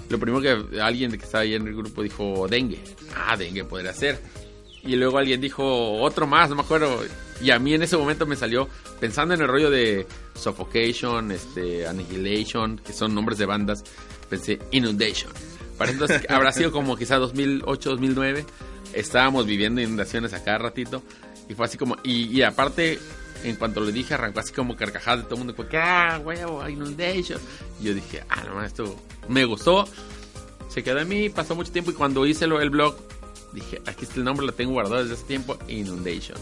Lo 0.10 0.20
primero 0.20 0.42
que 0.42 0.80
alguien 0.80 1.12
que 1.12 1.18
estaba 1.18 1.42
ahí 1.42 1.54
en 1.54 1.68
el 1.68 1.76
grupo 1.76 2.02
dijo, 2.02 2.48
dengue. 2.48 2.80
Ah, 3.16 3.36
dengue 3.36 3.66
podría 3.66 3.94
ser. 3.94 4.20
Y 4.88 4.96
luego 4.96 5.18
alguien 5.18 5.42
dijo, 5.42 6.02
otro 6.02 6.26
más, 6.28 6.50
no 6.50 6.56
me 6.56 6.62
acuerdo. 6.62 7.02
Y 7.42 7.52
a 7.52 7.60
mí 7.60 7.74
en 7.74 7.84
ese 7.84 7.98
momento 7.98 8.26
me 8.26 8.38
salió, 8.38 8.70
pensando 9.02 9.34
en 9.34 9.42
el 9.42 9.48
rollo 9.48 9.70
de 9.70 10.08
Suffocation, 10.34 11.34
este, 11.34 11.86
Annihilation, 11.86 12.78
que 12.78 12.94
son 12.94 13.14
nombres 13.14 13.38
de 13.38 13.46
bandas, 13.46 13.84
pensé 14.30 14.60
Inundation. 14.72 15.32
Para 15.78 15.92
entonces 15.92 16.26
habrá 16.30 16.54
sido 16.54 16.72
como 16.72 16.96
quizá 16.96 17.18
2008, 17.18 17.90
2009. 17.92 18.46
Estábamos 18.94 19.46
viviendo 19.46 19.82
inundaciones 19.82 20.34
a 20.34 20.42
cada 20.42 20.58
ratito. 20.58 21.04
Y 21.50 21.54
fue 21.54 21.66
así 21.66 21.78
como, 21.78 21.98
y, 22.04 22.28
y 22.28 22.42
aparte, 22.44 22.98
en 23.44 23.58
cuanto 23.58 23.82
le 23.82 23.92
dije, 23.92 24.14
arrancó 24.14 24.40
así 24.40 24.54
como 24.54 24.78
carcajadas 24.78 25.20
de 25.20 25.24
todo 25.26 25.36
el 25.36 25.40
mundo. 25.40 25.56
Como 25.56 25.68
ah, 25.74 26.20
huevo, 26.24 26.68
Inundation. 26.68 27.42
Y 27.82 27.86
yo 27.86 27.94
dije, 27.94 28.24
ah, 28.30 28.44
no, 28.46 28.64
esto 28.64 28.96
me 29.28 29.44
gustó. 29.44 29.86
Se 30.70 30.82
quedó 30.82 31.00
en 31.00 31.10
mí, 31.10 31.30
pasó 31.30 31.56
mucho 31.56 31.74
tiempo. 31.74 31.92
Y 31.92 31.94
cuando 31.94 32.26
hice 32.26 32.48
lo, 32.48 32.62
el 32.62 32.70
blog, 32.70 32.96
dije, 33.54 33.82
aquí 33.86 34.06
está 34.06 34.16
el 34.16 34.24
nombre, 34.24 34.46
lo 34.46 34.54
tengo 34.54 34.72
guardado 34.74 35.02
desde 35.02 35.16
hace 35.16 35.24
tiempo: 35.24 35.58
Inundation. 35.68 36.38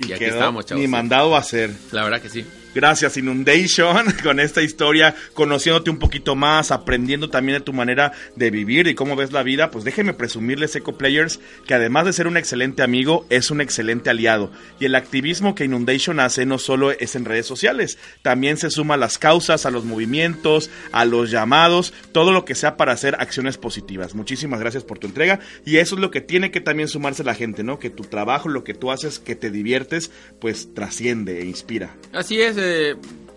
Y, 0.00 0.08
Y 0.08 0.12
aquí 0.12 0.24
estamos, 0.24 0.66
chavos. 0.66 0.80
Ni 0.80 0.88
mandado 0.88 1.34
a 1.34 1.38
hacer. 1.38 1.70
La 1.92 2.04
verdad 2.04 2.20
que 2.20 2.28
sí. 2.28 2.44
Gracias 2.74 3.16
Inundation 3.16 4.12
con 4.22 4.40
esta 4.40 4.62
historia, 4.62 5.14
conociéndote 5.34 5.90
un 5.90 5.98
poquito 5.98 6.34
más, 6.34 6.70
aprendiendo 6.70 7.28
también 7.28 7.58
de 7.58 7.64
tu 7.64 7.72
manera 7.72 8.12
de 8.36 8.50
vivir 8.50 8.86
y 8.86 8.94
cómo 8.94 9.16
ves 9.16 9.32
la 9.32 9.42
vida. 9.42 9.70
Pues 9.70 9.84
déjenme 9.84 10.14
presumirles 10.14 10.74
Eco 10.74 10.96
Players 10.96 11.40
que 11.66 11.74
además 11.74 12.06
de 12.06 12.12
ser 12.12 12.26
un 12.26 12.36
excelente 12.36 12.82
amigo, 12.82 13.26
es 13.30 13.50
un 13.50 13.60
excelente 13.60 14.10
aliado. 14.10 14.50
Y 14.80 14.86
el 14.86 14.94
activismo 14.94 15.54
que 15.54 15.64
Inundation 15.64 16.20
hace 16.20 16.46
no 16.46 16.58
solo 16.58 16.90
es 16.92 17.14
en 17.14 17.24
redes 17.24 17.46
sociales, 17.46 17.98
también 18.22 18.56
se 18.56 18.70
suma 18.70 18.94
a 18.94 18.98
las 18.98 19.18
causas, 19.18 19.66
a 19.66 19.70
los 19.70 19.84
movimientos, 19.84 20.70
a 20.92 21.04
los 21.04 21.30
llamados, 21.30 21.92
todo 22.12 22.32
lo 22.32 22.44
que 22.44 22.54
sea 22.54 22.76
para 22.76 22.92
hacer 22.92 23.16
acciones 23.18 23.58
positivas. 23.58 24.14
Muchísimas 24.14 24.60
gracias 24.60 24.84
por 24.84 24.98
tu 24.98 25.06
entrega 25.06 25.40
y 25.64 25.76
eso 25.76 25.94
es 25.96 26.00
lo 26.00 26.10
que 26.10 26.20
tiene 26.20 26.50
que 26.50 26.60
también 26.60 26.88
sumarse 26.88 27.24
la 27.24 27.34
gente, 27.34 27.62
¿no? 27.62 27.78
Que 27.78 27.90
tu 27.90 28.04
trabajo, 28.04 28.48
lo 28.48 28.64
que 28.64 28.74
tú 28.74 28.90
haces, 28.90 29.18
que 29.18 29.36
te 29.36 29.50
diviertes, 29.50 30.10
pues 30.40 30.74
trasciende 30.74 31.40
e 31.40 31.46
inspira. 31.46 31.94
Así 32.12 32.40
es, 32.40 32.56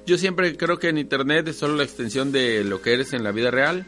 yo 0.06 0.18
siempre 0.18 0.56
creo 0.56 0.78
que 0.78 0.90
en 0.90 0.98
Internet 0.98 1.48
es 1.48 1.58
solo 1.58 1.76
la 1.76 1.84
extensión 1.84 2.32
de 2.32 2.64
lo 2.64 2.82
que 2.82 2.94
eres 2.94 3.14
en 3.14 3.24
la 3.24 3.32
vida 3.32 3.50
real, 3.50 3.86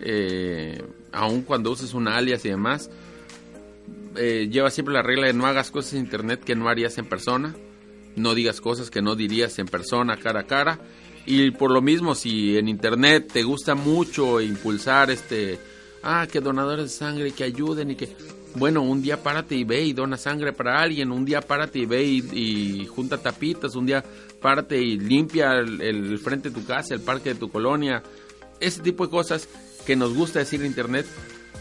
eh, 0.00 0.82
aun 1.12 1.42
cuando 1.42 1.70
uses 1.70 1.92
un 1.92 2.08
alias 2.08 2.44
y 2.44 2.48
demás. 2.48 2.90
Eh, 4.16 4.48
lleva 4.50 4.70
siempre 4.70 4.94
la 4.94 5.02
regla 5.02 5.26
de 5.26 5.34
no 5.34 5.46
hagas 5.46 5.70
cosas 5.70 5.94
en 5.94 6.00
Internet 6.00 6.42
que 6.42 6.56
no 6.56 6.68
harías 6.68 6.96
en 6.98 7.04
persona, 7.04 7.54
no 8.16 8.34
digas 8.34 8.60
cosas 8.60 8.90
que 8.90 9.02
no 9.02 9.14
dirías 9.14 9.58
en 9.58 9.66
persona, 9.66 10.16
cara 10.16 10.40
a 10.40 10.46
cara. 10.46 10.78
Y 11.26 11.50
por 11.50 11.70
lo 11.70 11.82
mismo, 11.82 12.14
si 12.14 12.56
en 12.56 12.68
Internet 12.68 13.30
te 13.30 13.42
gusta 13.42 13.74
mucho 13.74 14.40
impulsar 14.40 15.10
este, 15.10 15.58
ah, 16.02 16.26
que 16.30 16.40
donadores 16.40 16.84
de 16.84 16.90
sangre, 16.90 17.32
que 17.32 17.44
ayuden 17.44 17.90
y 17.90 17.96
que... 17.96 18.08
Bueno, 18.54 18.82
un 18.82 19.02
día 19.02 19.22
párate 19.22 19.54
y 19.54 19.64
ve 19.64 19.84
y 19.84 19.92
dona 19.92 20.16
sangre 20.16 20.54
para 20.54 20.80
alguien, 20.80 21.12
un 21.12 21.26
día 21.26 21.42
párate 21.42 21.80
y 21.80 21.86
ve 21.86 22.02
y 22.04 22.86
junta 22.86 23.18
tapitas, 23.18 23.76
un 23.76 23.84
día 23.84 24.02
párate 24.40 24.80
y 24.80 24.98
limpia 24.98 25.54
el, 25.54 25.80
el 25.80 26.18
frente 26.18 26.50
de 26.50 26.54
tu 26.54 26.66
casa, 26.66 26.94
el 26.94 27.00
parque 27.00 27.30
de 27.30 27.34
tu 27.36 27.50
colonia. 27.50 28.02
Ese 28.60 28.82
tipo 28.82 29.04
de 29.04 29.10
cosas 29.10 29.48
que 29.86 29.96
nos 29.96 30.14
gusta 30.14 30.40
decir 30.40 30.64
internet, 30.64 31.06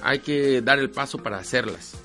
hay 0.01 0.19
que 0.19 0.61
dar 0.61 0.79
el 0.79 0.89
paso 0.89 1.17
para 1.17 1.37
hacerlas. 1.37 1.95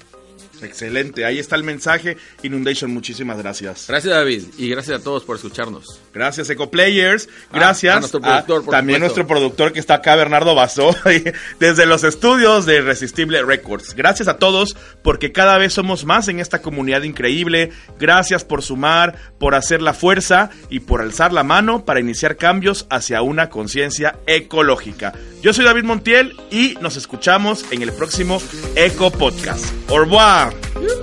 Excelente, 0.62 1.24
ahí 1.24 1.38
está 1.38 1.56
el 1.56 1.64
mensaje. 1.64 2.16
Inundation, 2.42 2.92
muchísimas 2.92 3.38
gracias. 3.38 3.86
Gracias 3.88 4.12
David 4.14 4.44
y 4.58 4.68
gracias 4.68 5.00
a 5.00 5.04
todos 5.04 5.24
por 5.24 5.36
escucharnos. 5.36 6.00
Gracias 6.14 6.48
Eco 6.50 6.70
Players, 6.70 7.28
Ah, 7.50 7.54
gracias 7.54 7.96
a 7.96 8.00
nuestro 8.00 8.20
productor, 8.20 8.64
por 8.64 8.72
también 8.72 8.98
supuesto. 8.98 9.16
nuestro 9.16 9.26
productor 9.26 9.72
que 9.72 9.80
está 9.80 9.94
acá, 9.94 10.16
Bernardo 10.16 10.54
Basó, 10.54 10.94
desde 11.58 11.86
los 11.86 12.04
estudios 12.04 12.66
de 12.66 12.76
Irresistible 12.76 13.42
Records. 13.42 13.94
Gracias 13.94 14.28
a 14.28 14.38
todos 14.38 14.76
porque 15.02 15.32
cada 15.32 15.58
vez 15.58 15.72
somos 15.72 16.04
más 16.04 16.28
en 16.28 16.40
esta 16.40 16.62
comunidad 16.62 17.02
increíble. 17.02 17.70
Gracias 17.98 18.44
por 18.44 18.62
sumar, 18.62 19.16
por 19.38 19.54
hacer 19.54 19.82
la 19.82 19.94
fuerza 19.94 20.50
y 20.70 20.80
por 20.80 21.00
alzar 21.00 21.32
la 21.32 21.42
mano 21.44 21.84
para 21.84 22.00
iniciar 22.00 22.36
cambios 22.36 22.86
hacia 22.90 23.22
una 23.22 23.48
conciencia 23.50 24.16
ecológica. 24.26 25.12
Yo 25.42 25.52
soy 25.52 25.64
David 25.64 25.84
Montiel 25.84 26.36
y 26.50 26.76
nos 26.80 26.96
escuchamos 26.96 27.64
en 27.70 27.82
el 27.82 27.92
próximo 27.92 28.40
Eco 28.76 29.10
Podcast. 29.10 29.64
Au 29.88 29.98
revoir. 29.98 30.51
Yeah. 30.52 31.01